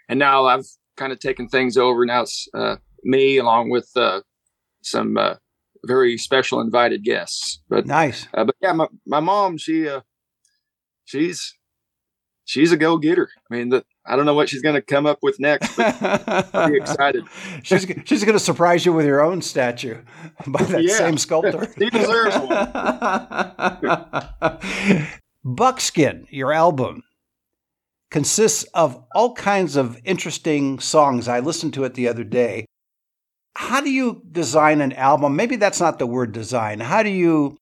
and 0.10 0.20
now 0.20 0.46
I've 0.46 0.66
kind 0.98 1.14
of 1.14 1.20
taken 1.20 1.48
things 1.48 1.78
over. 1.78 2.06
Now 2.06 2.24
it's 2.24 2.48
uh, 2.54 2.78
me 3.04 3.38
along 3.38 3.70
with 3.70 3.90
uh, 3.96 4.22
some 4.84 5.18
uh, 5.18 5.36
very 5.86 6.18
special 6.18 6.60
invited 6.62 7.04
guests. 7.04 7.62
But 7.70 7.86
nice. 7.86 8.28
Uh, 8.34 8.46
but 8.46 8.56
yeah, 8.62 8.74
my 8.74 8.88
my 9.06 9.20
mom, 9.20 9.58
she 9.58 9.88
uh, 9.88 10.02
she's 11.06 11.54
she's 12.46 12.72
a 12.72 12.78
go 12.78 12.98
getter. 12.98 13.30
I 13.50 13.56
mean, 13.56 13.70
the, 13.70 13.84
I 14.06 14.16
don't 14.16 14.26
know 14.26 14.34
what 14.34 14.50
she's 14.50 14.62
going 14.62 14.76
to 14.76 14.82
come 14.82 15.06
up 15.06 15.20
with 15.22 15.40
next. 15.40 15.78
I'll 15.80 16.70
be 16.70 16.78
excited. 16.78 17.26
she's 17.64 17.86
she's 18.06 18.24
going 18.24 18.38
to 18.38 18.40
surprise 18.40 18.86
you 18.86 18.94
with 18.94 19.06
your 19.06 19.22
own 19.22 19.42
statue 19.42 20.02
by 20.48 20.64
that 20.64 20.84
yeah. 20.84 20.98
same 20.98 21.18
sculptor. 21.18 21.68
he 21.78 21.90
deserves 21.90 22.38
one. 22.38 22.72
Buckskin, 25.44 26.28
your 26.30 26.54
album, 26.54 27.04
consists 28.10 28.64
of 28.74 29.04
all 29.14 29.34
kinds 29.34 29.76
of 29.76 30.00
interesting 30.04 30.80
songs. 30.80 31.28
I 31.28 31.40
listened 31.40 31.74
to 31.76 31.84
it 31.84 31.94
the 31.96 32.08
other 32.08 32.24
day. 32.24 32.66
How 33.56 33.82
do 33.82 33.90
you 33.90 34.22
design 34.32 34.82
an 34.82 34.94
album? 34.94 35.36
Maybe 35.36 35.58
that's 35.58 35.82
not 35.82 36.00
the 36.00 36.08
word 36.08 36.32
design. 36.32 36.80
How 36.80 37.04
do 37.04 37.10
you 37.10 37.58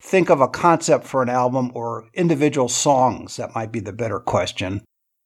think 0.00 0.30
of 0.30 0.40
a 0.40 0.48
concept 0.48 1.04
for 1.06 1.22
an 1.22 1.28
album 1.28 1.70
or 1.74 2.08
individual 2.14 2.68
songs? 2.68 3.36
That 3.36 3.54
might 3.54 3.72
be 3.72 3.80
the 3.80 3.92
better 3.92 4.20
question. 4.20 4.82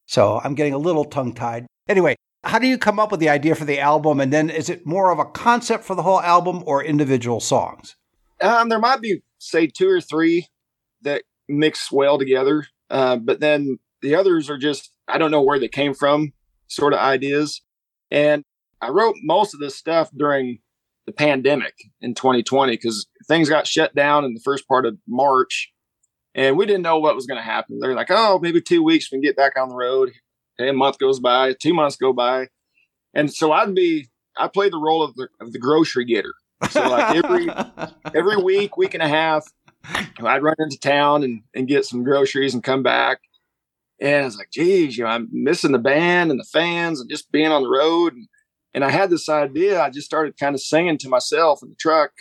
So 0.06 0.40
I'm 0.42 0.54
getting 0.54 0.74
a 0.74 0.78
little 0.78 1.04
tongue 1.04 1.34
tied. 1.34 1.66
Anyway, 1.88 2.16
how 2.44 2.58
do 2.58 2.66
you 2.66 2.78
come 2.78 2.98
up 2.98 3.10
with 3.10 3.20
the 3.20 3.28
idea 3.28 3.54
for 3.54 3.64
the 3.64 3.78
album? 3.78 4.20
And 4.20 4.32
then 4.32 4.48
is 4.50 4.70
it 4.70 4.86
more 4.86 5.10
of 5.10 5.18
a 5.18 5.24
concept 5.24 5.84
for 5.84 5.94
the 5.94 6.02
whole 6.02 6.20
album 6.20 6.62
or 6.66 6.82
individual 6.82 7.40
songs? 7.40 7.96
Um, 8.40 8.68
there 8.70 8.78
might 8.78 9.02
be, 9.02 9.22
say, 9.38 9.66
two 9.66 9.88
or 9.88 10.00
three 10.00 10.46
that 11.02 11.22
mix 11.48 11.92
well 11.92 12.18
together. 12.18 12.66
Uh, 12.88 13.16
but 13.16 13.40
then 13.40 13.78
the 14.02 14.14
others 14.14 14.48
are 14.48 14.58
just, 14.58 14.90
I 15.06 15.18
don't 15.18 15.30
know 15.30 15.42
where 15.42 15.58
they 15.58 15.68
came 15.68 15.94
from, 15.94 16.32
sort 16.66 16.92
of 16.92 16.98
ideas. 16.98 17.60
And 18.10 18.42
I 18.80 18.88
wrote 18.88 19.16
most 19.22 19.52
of 19.52 19.60
this 19.60 19.76
stuff 19.76 20.10
during 20.16 20.60
the 21.10 21.16
pandemic 21.16 21.74
in 22.00 22.14
2020 22.14 22.72
because 22.72 23.06
things 23.26 23.48
got 23.48 23.66
shut 23.66 23.94
down 23.94 24.24
in 24.24 24.34
the 24.34 24.40
first 24.40 24.66
part 24.68 24.86
of 24.86 24.96
March. 25.08 25.72
and 26.34 26.56
we 26.56 26.66
didn't 26.66 26.82
know 26.82 26.98
what 26.98 27.16
was 27.16 27.26
going 27.26 27.38
to 27.38 27.44
happen. 27.44 27.78
They're 27.80 27.94
like, 27.94 28.10
oh, 28.10 28.38
maybe 28.40 28.60
two 28.60 28.82
weeks 28.82 29.10
we 29.10 29.16
can 29.16 29.22
get 29.22 29.36
back 29.36 29.58
on 29.58 29.68
the 29.68 29.74
road. 29.74 30.12
Okay, 30.58 30.68
a 30.68 30.72
month 30.72 30.98
goes 30.98 31.20
by, 31.20 31.54
two 31.54 31.74
months 31.74 31.96
go 31.96 32.12
by, 32.12 32.48
and 33.14 33.32
so 33.32 33.52
I'd 33.52 33.74
be 33.74 34.08
I 34.36 34.48
played 34.48 34.72
the 34.72 34.78
role 34.78 35.02
of 35.02 35.14
the 35.14 35.28
of 35.40 35.52
the 35.52 35.58
grocery 35.58 36.04
getter. 36.04 36.34
So 36.70 36.86
like 36.88 37.16
every 37.24 37.48
every 38.14 38.36
week, 38.36 38.76
week 38.76 38.94
and 38.94 39.02
a 39.02 39.08
half, 39.08 39.46
I'd 39.84 40.42
run 40.42 40.56
into 40.58 40.78
town 40.78 41.24
and, 41.24 41.42
and 41.54 41.66
get 41.66 41.84
some 41.84 42.04
groceries 42.04 42.54
and 42.54 42.62
come 42.62 42.82
back. 42.82 43.20
And 44.00 44.22
I 44.22 44.24
was 44.24 44.38
like, 44.38 44.50
geez, 44.50 44.96
you 44.96 45.04
know, 45.04 45.10
I'm 45.10 45.28
missing 45.32 45.72
the 45.72 45.78
band 45.78 46.30
and 46.30 46.40
the 46.40 46.44
fans 46.44 47.00
and 47.00 47.10
just 47.10 47.30
being 47.32 47.52
on 47.52 47.62
the 47.62 47.68
road. 47.68 48.14
And, 48.14 48.28
and 48.74 48.84
I 48.84 48.90
had 48.90 49.10
this 49.10 49.28
idea. 49.28 49.80
I 49.80 49.90
just 49.90 50.06
started 50.06 50.38
kind 50.38 50.54
of 50.54 50.60
singing 50.60 50.98
to 50.98 51.08
myself 51.08 51.62
in 51.62 51.70
the 51.70 51.76
truck, 51.76 52.12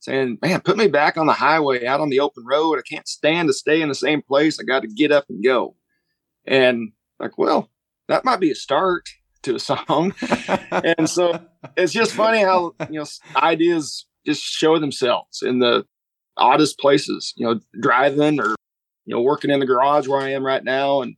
saying, 0.00 0.38
man, 0.42 0.60
put 0.60 0.76
me 0.76 0.88
back 0.88 1.16
on 1.16 1.26
the 1.26 1.32
highway 1.32 1.86
out 1.86 2.00
on 2.00 2.10
the 2.10 2.20
open 2.20 2.44
road. 2.44 2.78
I 2.78 2.82
can't 2.82 3.08
stand 3.08 3.48
to 3.48 3.54
stay 3.54 3.80
in 3.80 3.88
the 3.88 3.94
same 3.94 4.22
place. 4.22 4.58
I 4.60 4.64
got 4.64 4.80
to 4.82 4.88
get 4.88 5.12
up 5.12 5.26
and 5.28 5.42
go. 5.42 5.76
And 6.46 6.92
like, 7.18 7.38
well, 7.38 7.70
that 8.08 8.24
might 8.24 8.40
be 8.40 8.50
a 8.50 8.54
start 8.54 9.08
to 9.42 9.56
a 9.56 9.58
song. 9.58 10.14
and 10.70 11.08
so 11.08 11.40
it's 11.76 11.92
just 11.92 12.12
funny 12.12 12.40
how, 12.40 12.74
you 12.90 13.00
know, 13.00 13.06
ideas 13.36 14.06
just 14.26 14.42
show 14.42 14.78
themselves 14.78 15.42
in 15.42 15.60
the 15.60 15.84
oddest 16.36 16.78
places, 16.78 17.32
you 17.36 17.46
know, 17.46 17.60
driving 17.80 18.40
or, 18.40 18.54
you 19.06 19.14
know, 19.14 19.22
working 19.22 19.50
in 19.50 19.60
the 19.60 19.66
garage 19.66 20.08
where 20.08 20.20
I 20.20 20.30
am 20.30 20.44
right 20.44 20.62
now. 20.62 21.00
And, 21.00 21.16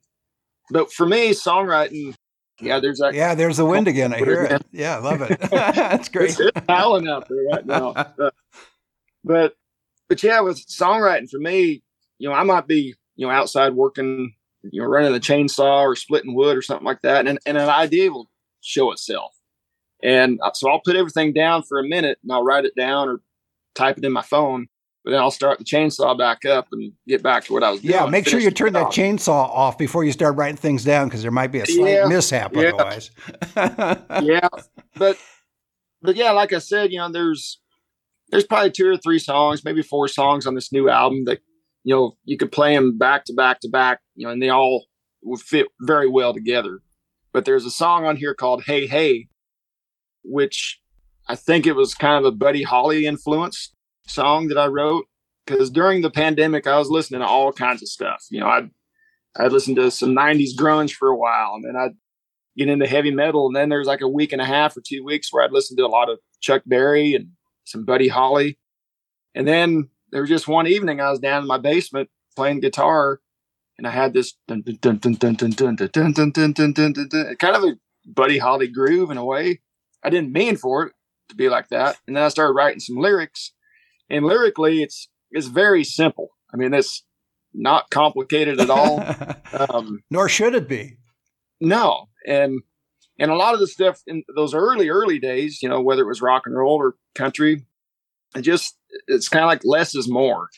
but 0.70 0.92
for 0.92 1.06
me, 1.06 1.30
songwriting, 1.30 2.14
yeah, 2.60 2.80
there's 2.80 2.98
that. 2.98 3.14
Yeah, 3.14 3.34
there's 3.34 3.56
the 3.56 3.64
wind 3.64 3.88
again. 3.88 4.12
I 4.12 4.18
hear 4.18 4.44
it. 4.44 4.62
Yeah, 4.72 4.96
I 4.96 5.00
love 5.00 5.22
it. 5.22 5.40
That's 5.50 6.08
great. 6.08 6.30
It's, 6.30 6.40
it's 6.40 6.60
howling 6.68 7.08
out 7.08 7.28
there 7.28 7.44
right 7.44 7.66
now. 7.66 7.92
but, 9.24 9.56
but 10.08 10.22
yeah, 10.22 10.40
with 10.40 10.66
songwriting 10.66 11.30
for 11.30 11.38
me, 11.38 11.82
you 12.18 12.28
know, 12.28 12.34
I 12.34 12.42
might 12.42 12.66
be, 12.66 12.94
you 13.16 13.26
know, 13.26 13.32
outside 13.32 13.74
working 13.74 14.34
you 14.62 14.82
know, 14.82 14.88
running 14.88 15.14
a 15.14 15.20
chainsaw 15.20 15.82
or 15.82 15.96
splitting 15.96 16.34
wood 16.34 16.56
or 16.56 16.62
something 16.62 16.86
like 16.86 17.02
that. 17.02 17.26
And, 17.26 17.38
and 17.46 17.56
an 17.56 17.68
idea 17.68 18.10
will 18.10 18.28
show 18.60 18.92
itself. 18.92 19.34
And 20.02 20.40
uh, 20.42 20.52
so 20.54 20.70
I'll 20.70 20.80
put 20.80 20.96
everything 20.96 21.32
down 21.32 21.62
for 21.62 21.78
a 21.78 21.84
minute 21.84 22.18
and 22.22 22.32
I'll 22.32 22.44
write 22.44 22.64
it 22.64 22.76
down 22.76 23.08
or 23.08 23.20
type 23.74 23.98
it 23.98 24.04
in 24.04 24.12
my 24.12 24.22
phone. 24.22 24.68
But 25.04 25.12
then 25.12 25.20
I'll 25.20 25.30
start 25.30 25.58
the 25.58 25.64
chainsaw 25.64 26.18
back 26.18 26.44
up 26.44 26.68
and 26.72 26.92
get 27.06 27.22
back 27.22 27.44
to 27.44 27.52
what 27.52 27.62
I 27.62 27.70
was 27.70 27.80
doing. 27.80 27.94
Yeah, 27.94 28.06
make 28.06 28.28
sure 28.28 28.40
you 28.40 28.50
turn 28.50 28.72
that 28.74 28.88
chainsaw 28.88 29.48
off 29.48 29.78
before 29.78 30.04
you 30.04 30.12
start 30.12 30.36
writing 30.36 30.56
things 30.56 30.84
down 30.84 31.08
because 31.08 31.22
there 31.22 31.30
might 31.30 31.52
be 31.52 31.60
a 31.60 31.66
slight 31.66 31.92
yeah, 31.92 32.06
mishap 32.06 32.54
yeah. 32.54 32.72
otherwise. 32.74 33.10
yeah, 34.22 34.48
but 34.96 35.16
but 36.02 36.16
yeah, 36.16 36.32
like 36.32 36.52
I 36.52 36.58
said, 36.58 36.92
you 36.92 36.98
know, 36.98 37.10
there's 37.10 37.60
there's 38.30 38.44
probably 38.44 38.70
two 38.70 38.88
or 38.88 38.96
three 38.96 39.18
songs, 39.18 39.64
maybe 39.64 39.82
four 39.82 40.08
songs 40.08 40.46
on 40.46 40.54
this 40.54 40.72
new 40.72 40.90
album 40.90 41.24
that 41.24 41.40
you 41.84 41.94
know, 41.94 42.16
you 42.24 42.36
could 42.36 42.52
play 42.52 42.74
them 42.74 42.98
back 42.98 43.24
to 43.24 43.32
back 43.32 43.60
to 43.60 43.68
back, 43.70 44.00
you 44.14 44.26
know, 44.26 44.32
and 44.32 44.42
they 44.42 44.50
all 44.50 44.84
would 45.22 45.40
fit 45.40 45.68
very 45.80 46.06
well 46.06 46.34
together. 46.34 46.80
But 47.32 47.46
there's 47.46 47.64
a 47.64 47.70
song 47.70 48.04
on 48.04 48.16
here 48.16 48.34
called 48.34 48.64
Hey 48.64 48.86
Hey, 48.86 49.28
which 50.22 50.80
I 51.28 51.34
think 51.34 51.66
it 51.66 51.76
was 51.76 51.94
kind 51.94 52.22
of 52.22 52.30
a 52.30 52.36
Buddy 52.36 52.62
Holly 52.62 53.06
influenced 53.06 53.74
song 54.08 54.48
that 54.48 54.58
I 54.58 54.66
wrote. 54.66 55.06
Because 55.46 55.70
during 55.70 56.02
the 56.02 56.10
pandemic, 56.10 56.66
I 56.66 56.78
was 56.78 56.90
listening 56.90 57.20
to 57.20 57.26
all 57.26 57.52
kinds 57.52 57.82
of 57.82 57.88
stuff. 57.88 58.26
You 58.30 58.40
know, 58.40 58.48
I'd, 58.48 58.70
I'd 59.36 59.52
listen 59.52 59.74
to 59.76 59.90
some 59.90 60.14
90s 60.14 60.54
grunge 60.54 60.92
for 60.92 61.08
a 61.08 61.16
while, 61.16 61.54
and 61.54 61.64
then 61.64 61.74
I'd 61.74 61.96
get 62.56 62.68
into 62.68 62.86
heavy 62.86 63.10
metal. 63.10 63.46
And 63.46 63.56
then 63.56 63.70
there's 63.70 63.86
like 63.86 64.02
a 64.02 64.08
week 64.08 64.32
and 64.32 64.42
a 64.42 64.44
half 64.44 64.76
or 64.76 64.82
two 64.86 65.02
weeks 65.04 65.32
where 65.32 65.42
I'd 65.42 65.52
listen 65.52 65.76
to 65.78 65.86
a 65.86 65.88
lot 65.88 66.10
of 66.10 66.18
Chuck 66.40 66.62
Berry 66.66 67.14
and 67.14 67.28
some 67.64 67.84
Buddy 67.84 68.08
Holly. 68.08 68.58
And 69.34 69.48
then 69.48 69.88
there 70.10 70.20
was 70.20 70.28
just 70.28 70.48
one 70.48 70.66
evening 70.66 71.00
I 71.00 71.10
was 71.10 71.20
down 71.20 71.42
in 71.42 71.48
my 71.48 71.58
basement 71.58 72.10
playing 72.36 72.60
guitar 72.60 73.20
and 73.78 73.86
I 73.86 73.90
had 73.90 74.12
this 74.12 74.34
kind 77.38 77.56
of 77.56 77.64
a 77.64 77.76
Buddy 78.04 78.38
Holly 78.38 78.66
groove 78.66 79.10
in 79.10 79.16
a 79.16 79.24
way. 79.24 79.60
I 80.02 80.10
didn't 80.10 80.32
mean 80.32 80.56
for 80.56 80.86
it 80.86 80.92
to 81.28 81.36
be 81.36 81.48
like 81.48 81.68
that. 81.68 81.96
And 82.06 82.16
then 82.16 82.24
I 82.24 82.28
started 82.28 82.54
writing 82.54 82.80
some 82.80 82.96
lyrics. 82.96 83.52
And 84.10 84.24
lyrically 84.24 84.82
it's 84.82 85.08
it's 85.30 85.46
very 85.46 85.84
simple. 85.84 86.30
I 86.52 86.56
mean 86.56 86.74
it's 86.74 87.04
not 87.54 87.90
complicated 87.90 88.60
at 88.60 88.70
all. 88.70 89.04
Um, 89.50 90.00
Nor 90.10 90.28
should 90.28 90.54
it 90.54 90.68
be. 90.68 90.98
No. 91.58 92.10
And 92.26 92.60
and 93.18 93.30
a 93.30 93.34
lot 93.34 93.54
of 93.54 93.60
the 93.60 93.66
stuff 93.66 94.00
in 94.06 94.22
those 94.36 94.54
early, 94.54 94.88
early 94.88 95.18
days, 95.18 95.62
you 95.62 95.68
know, 95.68 95.80
whether 95.80 96.02
it 96.02 96.08
was 96.08 96.22
rock 96.22 96.42
and 96.46 96.56
roll 96.56 96.76
or 96.76 96.96
country, 97.14 97.64
it 98.36 98.42
just 98.42 98.76
it's 99.06 99.28
kind 99.28 99.44
of 99.44 99.48
like 99.48 99.62
less 99.64 99.94
is 99.94 100.08
more, 100.08 100.48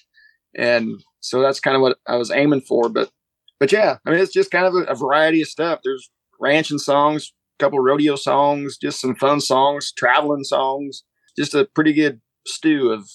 and 0.54 1.00
so 1.20 1.40
that's 1.40 1.60
kind 1.60 1.76
of 1.76 1.82
what 1.82 1.98
I 2.06 2.16
was 2.16 2.30
aiming 2.30 2.62
for. 2.62 2.88
But 2.88 3.10
but 3.58 3.72
yeah, 3.72 3.98
I 4.04 4.10
mean 4.10 4.20
it's 4.20 4.32
just 4.32 4.50
kind 4.50 4.66
of 4.66 4.74
a, 4.74 4.82
a 4.84 4.94
variety 4.94 5.40
of 5.40 5.48
stuff. 5.48 5.80
There's 5.84 6.10
ranching 6.38 6.78
songs, 6.78 7.32
a 7.58 7.64
couple 7.64 7.78
rodeo 7.78 8.16
songs, 8.16 8.76
just 8.76 9.00
some 9.00 9.14
fun 9.14 9.40
songs, 9.40 9.92
traveling 9.96 10.44
songs, 10.44 11.04
just 11.38 11.54
a 11.54 11.68
pretty 11.74 11.92
good 11.92 12.20
stew 12.46 12.90
of 12.90 13.08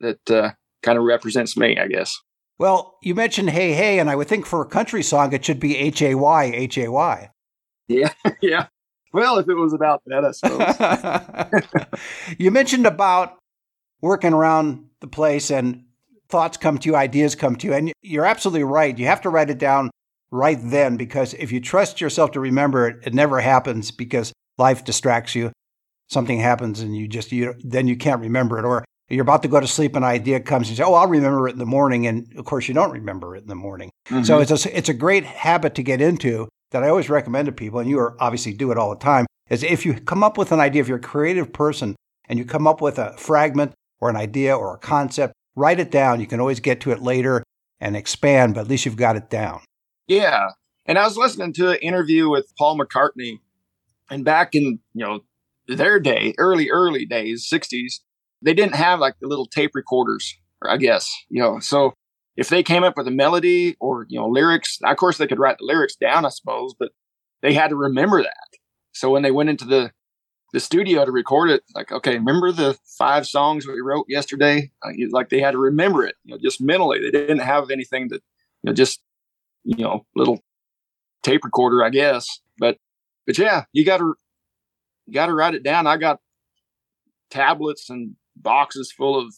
that 0.00 0.30
uh, 0.30 0.52
kind 0.82 0.98
of 0.98 1.04
represents 1.04 1.56
me, 1.56 1.78
I 1.78 1.86
guess. 1.88 2.20
Well, 2.58 2.96
you 3.02 3.14
mentioned 3.14 3.50
Hey 3.50 3.74
Hey, 3.74 3.98
and 3.98 4.08
I 4.08 4.16
would 4.16 4.28
think 4.28 4.46
for 4.46 4.62
a 4.62 4.66
country 4.66 5.02
song 5.02 5.32
it 5.32 5.44
should 5.44 5.60
be 5.60 5.76
H 5.76 6.00
A 6.02 6.14
Y 6.14 6.44
H 6.44 6.78
A 6.78 6.88
Y. 6.88 7.30
Yeah, 7.88 8.12
yeah. 8.40 8.68
Well, 9.12 9.38
if 9.38 9.48
it 9.48 9.54
was 9.54 9.72
about 9.72 10.02
that, 10.06 10.24
I 10.24 10.30
suppose. 10.32 12.00
you 12.38 12.50
mentioned 12.50 12.86
about 12.86 13.38
working 14.02 14.32
around 14.32 14.88
the 15.00 15.06
place 15.06 15.50
and 15.50 15.84
thoughts 16.28 16.56
come 16.56 16.78
to 16.78 16.88
you, 16.88 16.96
ideas 16.96 17.34
come 17.34 17.56
to 17.56 17.66
you. 17.66 17.74
And 17.74 17.92
you're 18.02 18.26
absolutely 18.26 18.64
right. 18.64 18.98
You 18.98 19.06
have 19.06 19.22
to 19.22 19.30
write 19.30 19.50
it 19.50 19.58
down 19.58 19.90
right 20.30 20.58
then 20.60 20.96
because 20.96 21.34
if 21.34 21.52
you 21.52 21.60
trust 21.60 22.00
yourself 22.00 22.32
to 22.32 22.40
remember 22.40 22.88
it, 22.88 23.06
it 23.06 23.14
never 23.14 23.40
happens 23.40 23.90
because 23.90 24.32
life 24.58 24.84
distracts 24.84 25.34
you. 25.34 25.52
Something 26.08 26.38
happens 26.38 26.80
and 26.80 26.96
you 26.96 27.08
just, 27.08 27.32
you, 27.32 27.54
then 27.64 27.88
you 27.88 27.96
can't 27.96 28.20
remember 28.20 28.58
it. 28.58 28.64
Or 28.64 28.84
you're 29.08 29.22
about 29.22 29.42
to 29.42 29.48
go 29.48 29.60
to 29.60 29.66
sleep, 29.66 29.94
an 29.94 30.04
idea 30.04 30.40
comes 30.40 30.68
and 30.68 30.76
you 30.76 30.84
say, 30.84 30.88
Oh, 30.88 30.94
I'll 30.94 31.08
remember 31.08 31.48
it 31.48 31.52
in 31.52 31.58
the 31.58 31.66
morning. 31.66 32.06
And 32.06 32.26
of 32.36 32.44
course, 32.44 32.68
you 32.68 32.74
don't 32.74 32.90
remember 32.90 33.36
it 33.36 33.42
in 33.42 33.48
the 33.48 33.54
morning. 33.54 33.90
Mm-hmm. 34.08 34.24
So 34.24 34.40
it's 34.40 34.66
a, 34.66 34.76
it's 34.76 34.88
a 34.88 34.94
great 34.94 35.24
habit 35.24 35.74
to 35.76 35.82
get 35.82 36.00
into 36.00 36.48
that 36.72 36.82
I 36.82 36.88
always 36.88 37.08
recommend 37.08 37.46
to 37.46 37.52
people. 37.52 37.78
And 37.78 37.88
you 37.88 37.98
are 37.98 38.16
obviously 38.20 38.52
do 38.52 38.70
it 38.72 38.78
all 38.78 38.90
the 38.90 38.96
time 38.96 39.26
is 39.48 39.62
if 39.62 39.86
you 39.86 39.94
come 39.94 40.24
up 40.24 40.36
with 40.36 40.52
an 40.52 40.60
idea, 40.60 40.82
if 40.82 40.88
you're 40.88 40.98
a 40.98 41.00
creative 41.00 41.52
person 41.52 41.94
and 42.28 42.38
you 42.38 42.44
come 42.44 42.66
up 42.66 42.80
with 42.80 42.98
a 42.98 43.16
fragment 43.16 43.72
or 44.00 44.10
an 44.10 44.16
idea 44.16 44.56
or 44.56 44.74
a 44.74 44.78
concept, 44.78 45.34
write 45.54 45.80
it 45.80 45.90
down. 45.90 46.20
You 46.20 46.26
can 46.26 46.40
always 46.40 46.60
get 46.60 46.80
to 46.82 46.90
it 46.90 47.00
later 47.00 47.42
and 47.80 47.96
expand, 47.96 48.54
but 48.54 48.62
at 48.62 48.68
least 48.68 48.84
you've 48.84 48.96
got 48.96 49.16
it 49.16 49.30
down. 49.30 49.60
Yeah. 50.08 50.50
And 50.84 50.98
I 50.98 51.04
was 51.04 51.16
listening 51.16 51.52
to 51.54 51.70
an 51.70 51.76
interview 51.76 52.28
with 52.28 52.52
Paul 52.56 52.78
McCartney, 52.78 53.40
and 54.08 54.24
back 54.24 54.54
in, 54.54 54.78
you 54.94 55.04
know, 55.04 55.20
their 55.66 55.98
day, 55.98 56.32
early, 56.38 56.70
early 56.70 57.04
days, 57.04 57.48
60s, 57.52 58.00
they 58.42 58.54
didn't 58.54 58.74
have 58.74 59.00
like 59.00 59.14
the 59.20 59.28
little 59.28 59.46
tape 59.46 59.72
recorders, 59.74 60.36
I 60.66 60.76
guess, 60.76 61.12
you 61.28 61.40
know. 61.40 61.58
So 61.58 61.94
if 62.36 62.48
they 62.48 62.62
came 62.62 62.84
up 62.84 62.96
with 62.96 63.08
a 63.08 63.12
melody 63.12 63.76
or, 63.80 64.06
you 64.08 64.18
know, 64.18 64.28
lyrics, 64.28 64.78
of 64.84 64.96
course 64.96 65.18
they 65.18 65.26
could 65.26 65.38
write 65.38 65.58
the 65.58 65.64
lyrics 65.64 65.96
down, 65.96 66.24
I 66.24 66.30
suppose, 66.30 66.74
but 66.78 66.92
they 67.42 67.54
had 67.54 67.68
to 67.68 67.76
remember 67.76 68.22
that. 68.22 68.58
So 68.92 69.10
when 69.10 69.22
they 69.22 69.30
went 69.30 69.50
into 69.50 69.64
the 69.64 69.92
the 70.52 70.60
studio 70.60 71.04
to 71.04 71.12
record 71.12 71.50
it. 71.50 71.62
Like, 71.74 71.92
okay, 71.92 72.14
remember 72.14 72.52
the 72.52 72.78
five 72.98 73.26
songs 73.26 73.66
we 73.66 73.80
wrote 73.80 74.06
yesterday? 74.08 74.70
Uh, 74.82 74.92
like 75.10 75.28
they 75.28 75.40
had 75.40 75.50
to 75.50 75.58
remember 75.58 76.06
it, 76.06 76.14
you 76.24 76.32
know, 76.32 76.40
just 76.42 76.62
mentally. 76.62 76.98
They 76.98 77.10
didn't 77.10 77.40
have 77.40 77.70
anything 77.70 78.08
that, 78.08 78.22
you 78.62 78.70
know, 78.70 78.72
just, 78.72 79.02
you 79.64 79.84
know, 79.84 80.06
little 80.14 80.40
tape 81.22 81.44
recorder, 81.44 81.84
I 81.84 81.90
guess. 81.90 82.40
But, 82.58 82.78
but 83.26 83.36
yeah, 83.36 83.64
you 83.72 83.84
got 83.84 83.98
to, 83.98 84.14
you 85.06 85.12
got 85.12 85.26
to 85.26 85.34
write 85.34 85.54
it 85.54 85.62
down. 85.62 85.86
I 85.86 85.98
got 85.98 86.20
tablets 87.30 87.90
and 87.90 88.16
boxes 88.36 88.92
full 88.96 89.18
of 89.18 89.34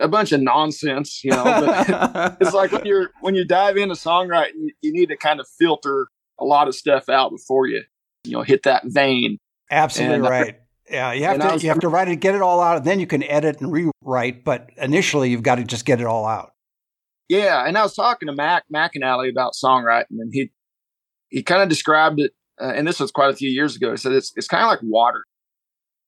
a 0.00 0.08
bunch 0.08 0.32
of 0.32 0.40
nonsense, 0.40 1.22
you 1.24 1.30
know. 1.30 1.44
But 1.44 2.36
it's 2.40 2.52
like 2.52 2.72
when 2.72 2.86
you're 2.86 3.10
when 3.20 3.34
you 3.34 3.44
dive 3.44 3.76
into 3.76 3.94
songwriting, 3.94 4.54
you, 4.56 4.72
you 4.82 4.92
need 4.92 5.08
to 5.08 5.16
kind 5.16 5.40
of 5.40 5.46
filter 5.58 6.08
a 6.40 6.44
lot 6.44 6.68
of 6.68 6.74
stuff 6.74 7.08
out 7.08 7.30
before 7.30 7.66
you, 7.66 7.82
you 8.24 8.32
know, 8.32 8.42
hit 8.42 8.64
that 8.64 8.82
vein 8.86 9.38
Absolutely 9.70 10.16
and, 10.16 10.26
uh, 10.26 10.30
right. 10.30 10.60
Yeah, 10.90 11.12
you 11.12 11.24
have 11.24 11.40
to 11.40 11.46
was, 11.46 11.62
you 11.62 11.70
have 11.70 11.80
to 11.80 11.88
write 11.88 12.08
it, 12.08 12.16
get 12.16 12.34
it 12.34 12.42
all 12.42 12.60
out, 12.60 12.76
and 12.76 12.84
then 12.84 13.00
you 13.00 13.06
can 13.06 13.22
edit 13.22 13.60
and 13.60 13.72
rewrite. 13.72 14.44
But 14.44 14.68
initially, 14.76 15.30
you've 15.30 15.42
got 15.42 15.54
to 15.54 15.64
just 15.64 15.86
get 15.86 16.00
it 16.00 16.06
all 16.06 16.26
out. 16.26 16.52
Yeah, 17.28 17.66
and 17.66 17.78
I 17.78 17.82
was 17.82 17.94
talking 17.94 18.26
to 18.26 18.34
Mac 18.34 18.64
McAnally 18.72 19.30
about 19.30 19.54
songwriting, 19.54 20.18
and 20.18 20.30
he 20.32 20.50
he 21.30 21.42
kind 21.42 21.62
of 21.62 21.70
described 21.70 22.20
it, 22.20 22.32
uh, 22.60 22.72
and 22.74 22.86
this 22.86 23.00
was 23.00 23.10
quite 23.10 23.30
a 23.30 23.36
few 23.36 23.48
years 23.48 23.74
ago. 23.76 23.92
He 23.92 23.96
said 23.96 24.12
it's 24.12 24.32
it's 24.36 24.46
kind 24.46 24.62
of 24.62 24.68
like 24.68 24.80
water. 24.82 25.24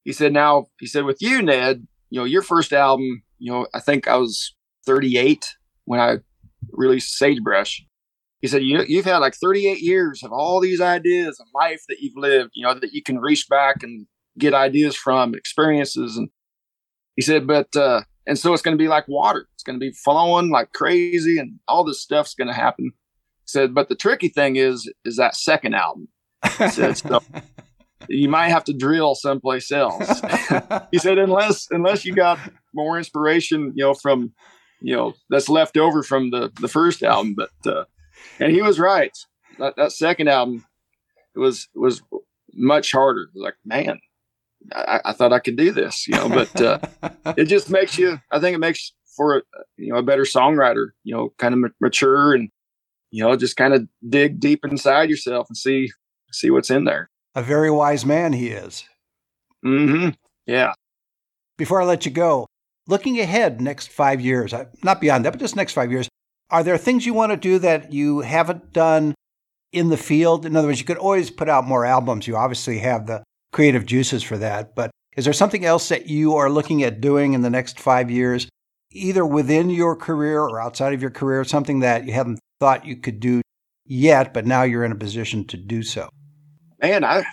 He 0.04 0.12
said 0.12 0.34
now 0.34 0.66
he 0.78 0.86
said 0.86 1.04
with 1.04 1.22
you, 1.22 1.40
Ned, 1.40 1.86
you 2.10 2.20
know 2.20 2.24
your 2.24 2.42
first 2.42 2.72
album, 2.72 3.22
you 3.38 3.52
know 3.52 3.66
I 3.74 3.80
think 3.80 4.08
I 4.08 4.16
was 4.16 4.54
38 4.86 5.54
when 5.84 6.00
I 6.00 6.18
released 6.72 7.16
Sagebrush, 7.16 7.82
he 8.40 8.48
said 8.48 8.62
you, 8.62 8.84
you've 8.86 9.04
had 9.04 9.18
like 9.18 9.34
38 9.34 9.80
years 9.80 10.22
of 10.22 10.32
all 10.32 10.60
these 10.60 10.80
ideas 10.80 11.38
and 11.40 11.48
life 11.54 11.82
that 11.88 11.98
you've 12.00 12.16
lived 12.16 12.50
you 12.54 12.66
know 12.66 12.74
that 12.74 12.92
you 12.92 13.02
can 13.02 13.18
reach 13.18 13.48
back 13.48 13.82
and 13.82 14.06
get 14.38 14.54
ideas 14.54 14.94
from 14.94 15.34
experiences 15.34 16.16
and 16.16 16.28
he 17.14 17.22
said 17.22 17.46
but 17.46 17.74
uh 17.76 18.02
and 18.26 18.38
so 18.38 18.52
it's 18.52 18.62
going 18.62 18.76
to 18.76 18.82
be 18.82 18.88
like 18.88 19.06
water. 19.08 19.48
It's 19.54 19.62
going 19.62 19.78
to 19.78 19.84
be 19.84 19.92
flowing 19.92 20.50
like 20.50 20.72
crazy, 20.72 21.38
and 21.38 21.58
all 21.68 21.84
this 21.84 22.02
stuff's 22.02 22.34
going 22.34 22.48
to 22.48 22.54
happen. 22.54 22.86
He 22.86 23.48
said, 23.48 23.74
but 23.74 23.88
the 23.88 23.94
tricky 23.94 24.28
thing 24.28 24.56
is, 24.56 24.90
is 25.04 25.16
that 25.16 25.36
second 25.36 25.74
album. 25.74 26.08
He 26.58 26.68
said, 26.68 26.96
so 26.98 27.22
you 28.08 28.28
might 28.28 28.48
have 28.48 28.64
to 28.64 28.72
drill 28.72 29.14
someplace 29.14 29.70
else. 29.70 30.20
he 30.90 30.98
said, 30.98 31.18
unless 31.18 31.68
unless 31.70 32.04
you 32.04 32.14
got 32.14 32.38
more 32.74 32.98
inspiration, 32.98 33.72
you 33.74 33.84
know, 33.84 33.94
from 33.94 34.32
you 34.80 34.94
know 34.94 35.14
that's 35.30 35.48
left 35.48 35.76
over 35.76 36.02
from 36.02 36.30
the 36.30 36.52
the 36.60 36.68
first 36.68 37.02
album. 37.02 37.34
But 37.34 37.70
uh, 37.70 37.84
and 38.38 38.52
he 38.52 38.62
was 38.62 38.78
right. 38.78 39.16
That, 39.58 39.76
that 39.76 39.92
second 39.92 40.28
album 40.28 40.64
it 41.34 41.38
was 41.38 41.68
was 41.74 42.02
much 42.54 42.92
harder. 42.92 43.28
Like 43.34 43.54
man, 43.64 44.00
I, 44.72 45.00
I, 45.06 45.12
thought 45.12 45.32
I 45.32 45.38
could 45.38 45.56
do 45.56 45.72
this, 45.72 46.06
you 46.08 46.14
know. 46.14 46.28
But 46.28 46.60
uh, 46.60 46.78
it 47.36 47.44
just 47.44 47.70
makes 47.70 47.98
you. 47.98 48.20
I 48.30 48.40
think 48.40 48.54
it 48.54 48.58
makes 48.58 48.92
for 49.16 49.38
a, 49.38 49.42
you 49.76 49.92
know 49.92 49.98
a 49.98 50.02
better 50.02 50.22
songwriter. 50.22 50.88
You 51.04 51.14
know, 51.14 51.34
kind 51.38 51.54
of 51.54 51.70
mature 51.80 52.34
and 52.34 52.50
you 53.10 53.22
know 53.22 53.36
just 53.36 53.56
kind 53.56 53.74
of 53.74 53.86
dig 54.08 54.40
deep 54.40 54.64
inside 54.64 55.10
yourself 55.10 55.46
and 55.48 55.56
see 55.56 55.90
see 56.32 56.50
what's 56.50 56.70
in 56.70 56.84
there. 56.84 57.10
A 57.36 57.42
very 57.42 57.70
wise 57.70 58.06
man 58.06 58.32
he 58.32 58.48
is. 58.48 58.88
Mm-hmm. 59.62 60.08
Yeah. 60.46 60.72
Before 61.58 61.82
I 61.82 61.84
let 61.84 62.06
you 62.06 62.10
go, 62.10 62.46
looking 62.88 63.20
ahead 63.20 63.60
next 63.60 63.90
five 63.90 64.22
years, 64.22 64.54
not 64.82 65.02
beyond 65.02 65.24
that, 65.24 65.32
but 65.32 65.40
just 65.40 65.54
next 65.54 65.74
five 65.74 65.92
years, 65.92 66.08
are 66.48 66.62
there 66.62 66.78
things 66.78 67.04
you 67.04 67.12
want 67.12 67.32
to 67.32 67.36
do 67.36 67.58
that 67.58 67.92
you 67.92 68.20
haven't 68.20 68.72
done 68.72 69.14
in 69.70 69.90
the 69.90 69.98
field? 69.98 70.46
In 70.46 70.56
other 70.56 70.68
words, 70.68 70.80
you 70.80 70.86
could 70.86 70.96
always 70.96 71.30
put 71.30 71.50
out 71.50 71.66
more 71.66 71.84
albums. 71.84 72.26
You 72.26 72.36
obviously 72.36 72.78
have 72.78 73.06
the 73.06 73.22
creative 73.52 73.84
juices 73.84 74.22
for 74.22 74.38
that. 74.38 74.74
But 74.74 74.90
is 75.14 75.24
there 75.24 75.34
something 75.34 75.64
else 75.64 75.90
that 75.90 76.06
you 76.06 76.36
are 76.36 76.48
looking 76.48 76.82
at 76.84 77.02
doing 77.02 77.34
in 77.34 77.42
the 77.42 77.50
next 77.50 77.78
five 77.78 78.10
years, 78.10 78.48
either 78.92 79.26
within 79.26 79.68
your 79.68 79.94
career 79.94 80.40
or 80.40 80.58
outside 80.58 80.94
of 80.94 81.02
your 81.02 81.10
career, 81.10 81.44
something 81.44 81.80
that 81.80 82.06
you 82.06 82.14
haven't 82.14 82.38
thought 82.60 82.86
you 82.86 82.96
could 82.96 83.20
do 83.20 83.42
yet, 83.84 84.32
but 84.32 84.46
now 84.46 84.62
you're 84.62 84.84
in 84.84 84.92
a 84.92 84.96
position 84.96 85.44
to 85.48 85.58
do 85.58 85.82
so? 85.82 86.08
Man, 86.80 87.04
I 87.04 87.24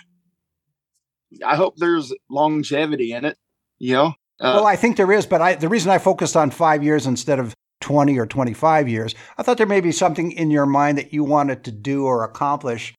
I 1.44 1.56
hope 1.56 1.76
there's 1.76 2.12
longevity 2.30 3.12
in 3.12 3.24
it. 3.24 3.36
You 3.78 3.92
know. 3.94 4.06
Uh, 4.40 4.54
well, 4.56 4.66
I 4.66 4.76
think 4.76 4.96
there 4.96 5.12
is, 5.12 5.26
but 5.26 5.40
I 5.40 5.54
the 5.54 5.68
reason 5.68 5.90
I 5.90 5.98
focused 5.98 6.36
on 6.36 6.50
five 6.50 6.82
years 6.82 7.06
instead 7.06 7.38
of 7.38 7.54
20 7.80 8.18
or 8.18 8.26
25 8.26 8.88
years, 8.88 9.14
I 9.36 9.42
thought 9.42 9.58
there 9.58 9.66
may 9.66 9.80
be 9.80 9.92
something 9.92 10.32
in 10.32 10.50
your 10.50 10.66
mind 10.66 10.98
that 10.98 11.12
you 11.12 11.22
wanted 11.22 11.64
to 11.64 11.70
do 11.70 12.06
or 12.06 12.24
accomplish 12.24 12.94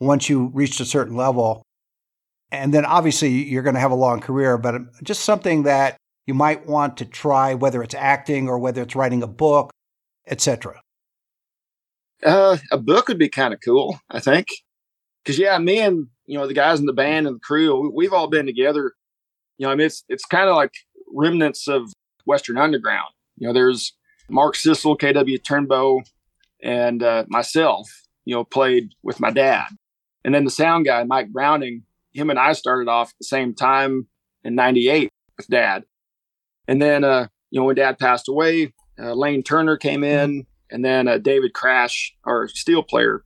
once 0.00 0.28
you 0.28 0.50
reached 0.52 0.80
a 0.80 0.84
certain 0.84 1.16
level. 1.16 1.62
And 2.50 2.74
then 2.74 2.84
obviously 2.84 3.28
you're 3.28 3.62
going 3.62 3.74
to 3.74 3.80
have 3.80 3.90
a 3.90 3.96
long 3.96 4.20
career, 4.20 4.58
but 4.58 4.74
just 5.02 5.22
something 5.24 5.62
that 5.62 5.96
you 6.26 6.34
might 6.34 6.66
want 6.66 6.96
to 6.98 7.04
try, 7.04 7.54
whether 7.54 7.82
it's 7.82 7.94
acting 7.94 8.48
or 8.48 8.58
whether 8.58 8.82
it's 8.82 8.96
writing 8.96 9.22
a 9.22 9.26
book, 9.26 9.70
etc. 10.26 10.80
Uh, 12.22 12.56
a 12.70 12.78
book 12.78 13.08
would 13.08 13.18
be 13.18 13.28
kind 13.28 13.54
of 13.54 13.60
cool, 13.64 13.98
I 14.10 14.20
think 14.20 14.48
because 15.26 15.38
yeah, 15.40 15.58
me 15.58 15.80
and 15.80 16.06
you 16.26 16.38
know 16.38 16.46
the 16.46 16.54
guys 16.54 16.78
in 16.78 16.86
the 16.86 16.92
band 16.92 17.26
and 17.26 17.36
the 17.36 17.40
crew, 17.40 17.92
we've 17.94 18.12
all 18.12 18.28
been 18.28 18.46
together. 18.46 18.92
You 19.58 19.66
know, 19.66 19.72
I 19.72 19.74
mean, 19.74 19.86
it's 19.86 20.04
it's 20.08 20.24
kind 20.24 20.48
of 20.48 20.54
like 20.54 20.72
remnants 21.12 21.66
of 21.66 21.92
Western 22.24 22.56
Underground. 22.56 23.12
You 23.36 23.48
know, 23.48 23.52
there's 23.52 23.92
Mark 24.30 24.54
Sissel, 24.54 24.96
KW 24.96 25.42
Turnbow, 25.42 26.02
and 26.62 27.02
uh, 27.02 27.24
myself. 27.28 27.90
You 28.24 28.36
know, 28.36 28.44
played 28.44 28.92
with 29.02 29.20
my 29.20 29.30
dad, 29.30 29.66
and 30.24 30.34
then 30.34 30.44
the 30.44 30.50
sound 30.50 30.86
guy 30.86 31.02
Mike 31.04 31.32
Browning. 31.32 31.82
Him 32.12 32.30
and 32.30 32.38
I 32.38 32.52
started 32.52 32.88
off 32.88 33.10
at 33.10 33.18
the 33.20 33.26
same 33.26 33.54
time 33.54 34.06
in 34.42 34.54
'98 34.54 35.10
with 35.36 35.48
Dad, 35.48 35.84
and 36.66 36.80
then 36.80 37.04
uh, 37.04 37.26
you 37.50 37.60
know 37.60 37.66
when 37.66 37.76
Dad 37.76 37.98
passed 37.98 38.28
away, 38.28 38.72
uh, 38.98 39.12
Lane 39.12 39.42
Turner 39.42 39.76
came 39.76 40.02
in, 40.02 40.46
and 40.70 40.84
then 40.84 41.08
uh, 41.08 41.18
David 41.18 41.52
Crash, 41.52 42.14
our 42.24 42.48
steel 42.48 42.82
player. 42.82 43.22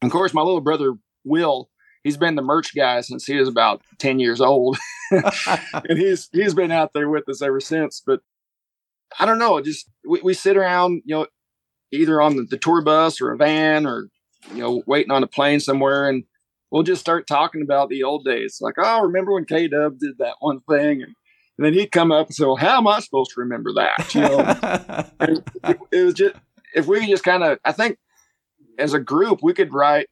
And 0.00 0.08
of 0.08 0.12
course, 0.12 0.32
my 0.32 0.40
little 0.40 0.62
brother 0.62 0.94
Will, 1.24 1.68
he's 2.02 2.16
been 2.16 2.34
the 2.34 2.42
merch 2.42 2.74
guy 2.74 3.00
since 3.00 3.26
he 3.26 3.36
was 3.36 3.48
about 3.48 3.82
10 3.98 4.18
years 4.18 4.40
old. 4.40 4.78
and 5.10 5.98
he's 5.98 6.28
he's 6.32 6.54
been 6.54 6.70
out 6.70 6.92
there 6.92 7.08
with 7.08 7.28
us 7.28 7.42
ever 7.42 7.60
since. 7.60 8.02
But 8.04 8.20
I 9.18 9.26
don't 9.26 9.38
know, 9.38 9.60
just 9.60 9.88
we, 10.08 10.20
we 10.22 10.34
sit 10.34 10.56
around, 10.56 11.02
you 11.04 11.16
know, 11.16 11.26
either 11.92 12.20
on 12.20 12.36
the, 12.36 12.42
the 12.44 12.58
tour 12.58 12.82
bus 12.82 13.20
or 13.20 13.32
a 13.32 13.36
van 13.36 13.86
or, 13.86 14.08
you 14.54 14.60
know, 14.60 14.82
waiting 14.86 15.10
on 15.10 15.24
a 15.24 15.26
plane 15.26 15.58
somewhere 15.60 16.08
and 16.08 16.24
we'll 16.70 16.82
just 16.82 17.00
start 17.00 17.26
talking 17.26 17.62
about 17.62 17.88
the 17.88 18.02
old 18.02 18.24
days. 18.24 18.58
Like, 18.60 18.74
oh, 18.78 19.02
remember 19.02 19.32
when 19.32 19.44
K 19.44 19.68
Dub 19.68 19.98
did 19.98 20.18
that 20.18 20.36
one 20.40 20.60
thing? 20.60 21.02
And, 21.02 21.14
and, 21.58 21.66
then 21.66 21.74
he'd 21.74 21.92
come 21.92 22.12
up 22.12 22.28
and 22.28 22.34
say, 22.34 22.44
Well, 22.44 22.56
how 22.56 22.78
am 22.78 22.86
I 22.86 23.00
supposed 23.00 23.32
to 23.34 23.40
remember 23.40 23.72
that? 23.74 24.14
You 24.14 24.20
know, 24.20 25.10
it, 25.64 25.80
it 25.90 26.04
was 26.04 26.14
just 26.14 26.36
if 26.74 26.86
we 26.86 27.06
just 27.06 27.24
kind 27.24 27.42
of 27.42 27.58
I 27.64 27.72
think 27.72 27.98
as 28.78 28.94
a 28.94 29.00
group 29.00 29.40
we 29.42 29.52
could 29.52 29.74
write 29.74 30.08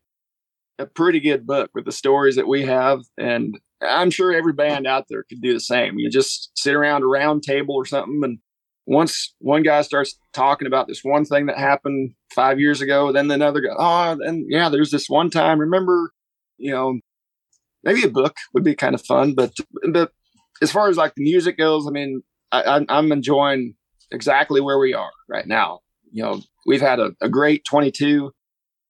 a 0.79 0.87
pretty 0.87 1.21
good 1.21 1.47
book 1.47 1.71
with 1.75 1.85
the 1.85 1.93
stories 1.93 2.37
that 2.37 2.49
we 2.49 2.65
have. 2.65 3.01
And 3.17 3.59
I'm 3.83 4.11
sure 4.11 4.33
every 4.33 4.53
band 4.53 4.87
out 4.87 5.07
there 5.09 5.25
could 5.25 5.41
do 5.41 5.53
the 5.53 5.61
same. 5.61 5.99
You 5.99 6.11
just 6.11 6.51
sit 6.55 6.75
around 6.75 7.03
a 7.03 7.07
round 7.07 7.43
table 7.43 7.75
or 7.75 7.85
something. 7.85 8.21
And 8.23 8.39
once 8.87 9.35
one 9.39 9.63
guy 9.63 9.83
starts 9.83 10.19
talking 10.33 10.67
about 10.67 10.89
this 10.89 11.01
one 11.03 11.25
thing 11.25 11.47
that 11.47 11.59
happened 11.59 12.13
five 12.35 12.59
years 12.59 12.81
ago, 12.81 13.13
then 13.13 13.31
another 13.31 13.61
guy, 13.61 13.75
oh, 13.77 14.19
and 14.25 14.47
yeah, 14.49 14.69
there's 14.69 14.91
this 14.91 15.09
one 15.09 15.31
time. 15.31 15.59
Remember, 15.59 16.13
you 16.57 16.71
know, 16.71 16.99
maybe 17.83 18.03
a 18.05 18.11
book 18.11 18.37
would 18.55 18.65
be 18.65 18.75
kind 18.75 18.95
of 18.95 19.05
fun. 19.05 19.35
But, 19.35 19.53
but 19.93 20.13
as 20.63 20.73
far 20.73 20.89
as 20.89 20.97
like 20.97 21.15
the 21.15 21.25
music 21.25 21.59
goes, 21.59 21.87
I 21.87 21.91
mean, 21.91 22.23
I, 22.51 22.85
I'm 22.89 23.13
enjoying 23.13 23.75
exactly 24.11 24.61
where 24.61 24.79
we 24.79 24.95
are 24.95 25.11
right 25.29 25.47
now. 25.47 25.81
You 26.11 26.23
know, 26.23 26.41
we've 26.67 26.81
had 26.81 26.99
a, 26.99 27.11
a 27.21 27.29
great 27.29 27.65
22 27.69 28.33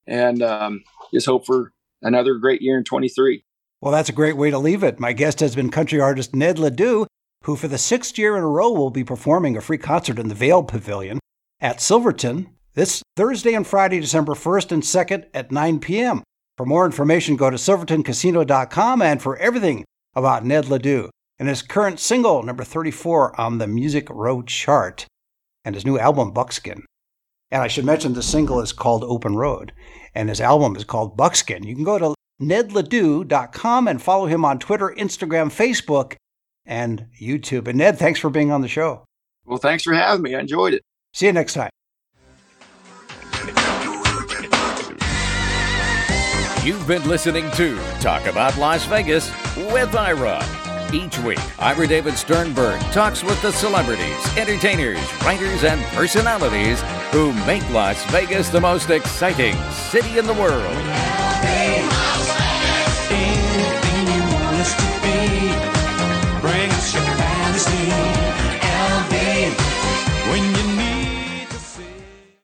and 0.06 0.42
um, 0.42 0.82
just 1.12 1.26
hope 1.26 1.44
for 1.44 1.72
another 2.02 2.34
great 2.34 2.62
year 2.62 2.78
in 2.78 2.84
23. 2.84 3.44
Well, 3.80 3.92
that's 3.92 4.08
a 4.08 4.12
great 4.12 4.36
way 4.36 4.50
to 4.50 4.58
leave 4.58 4.82
it. 4.82 4.98
My 4.98 5.12
guest 5.12 5.40
has 5.40 5.54
been 5.54 5.70
country 5.70 6.00
artist 6.00 6.34
Ned 6.34 6.58
Ledoux, 6.58 7.06
who 7.44 7.56
for 7.56 7.68
the 7.68 7.78
sixth 7.78 8.18
year 8.18 8.36
in 8.36 8.42
a 8.42 8.48
row 8.48 8.72
will 8.72 8.90
be 8.90 9.04
performing 9.04 9.56
a 9.56 9.60
free 9.60 9.78
concert 9.78 10.18
in 10.18 10.28
the 10.28 10.34
Veil 10.34 10.62
Pavilion 10.62 11.20
at 11.60 11.80
Silverton 11.80 12.50
this 12.74 13.02
Thursday 13.16 13.54
and 13.54 13.66
Friday, 13.66 14.00
December 14.00 14.34
1st 14.34 14.72
and 14.72 14.82
2nd 14.82 15.26
at 15.34 15.52
9 15.52 15.80
p.m. 15.80 16.22
For 16.56 16.66
more 16.66 16.84
information, 16.84 17.36
go 17.36 17.50
to 17.50 17.56
silvertoncasino.com 17.56 19.02
and 19.02 19.22
for 19.22 19.36
everything 19.36 19.84
about 20.14 20.44
Ned 20.44 20.68
Ledoux 20.68 21.10
and 21.38 21.48
his 21.48 21.62
current 21.62 22.00
single, 22.00 22.42
number 22.42 22.64
34 22.64 23.40
on 23.40 23.58
the 23.58 23.66
Music 23.66 24.08
Row 24.10 24.42
chart, 24.42 25.06
and 25.64 25.74
his 25.74 25.86
new 25.86 25.98
album, 25.98 26.32
Buckskin. 26.32 26.84
And 27.50 27.62
I 27.62 27.68
should 27.68 27.84
mention 27.84 28.12
the 28.12 28.22
single 28.22 28.60
is 28.60 28.72
called 28.72 29.04
Open 29.04 29.36
Road 29.36 29.72
and 30.14 30.28
his 30.28 30.40
album 30.40 30.76
is 30.76 30.84
called 30.84 31.16
Buckskin. 31.16 31.64
You 31.64 31.74
can 31.74 31.84
go 31.84 31.98
to 31.98 32.14
nedledoux.com 32.40 33.88
and 33.88 34.02
follow 34.02 34.26
him 34.26 34.44
on 34.44 34.58
Twitter, 34.58 34.94
Instagram, 34.98 35.46
Facebook, 35.46 36.16
and 36.66 37.06
YouTube. 37.20 37.68
And 37.68 37.78
Ned, 37.78 37.98
thanks 37.98 38.20
for 38.20 38.30
being 38.30 38.50
on 38.50 38.60
the 38.60 38.68
show. 38.68 39.04
Well, 39.44 39.58
thanks 39.58 39.82
for 39.84 39.94
having 39.94 40.22
me. 40.22 40.34
I 40.34 40.40
enjoyed 40.40 40.74
it. 40.74 40.82
See 41.14 41.26
you 41.26 41.32
next 41.32 41.54
time. 41.54 41.70
You've 46.64 46.86
been 46.86 47.08
listening 47.08 47.50
to 47.52 47.78
Talk 48.00 48.26
About 48.26 48.58
Las 48.58 48.84
Vegas 48.84 49.30
with 49.56 49.94
Ira. 49.94 50.67
Each 50.92 51.18
week, 51.18 51.38
Ira 51.58 51.86
David 51.86 52.16
Sternberg 52.16 52.80
talks 52.92 53.22
with 53.22 53.40
the 53.42 53.52
celebrities, 53.52 54.38
entertainers, 54.38 54.98
writers, 55.22 55.62
and 55.62 55.84
personalities 55.94 56.80
who 57.10 57.34
make 57.44 57.68
Las 57.70 58.02
Vegas 58.10 58.48
the 58.48 58.60
most 58.60 58.88
exciting 58.88 59.54
city 59.70 60.18
in 60.18 60.26
the 60.26 60.32
world. 60.32 61.27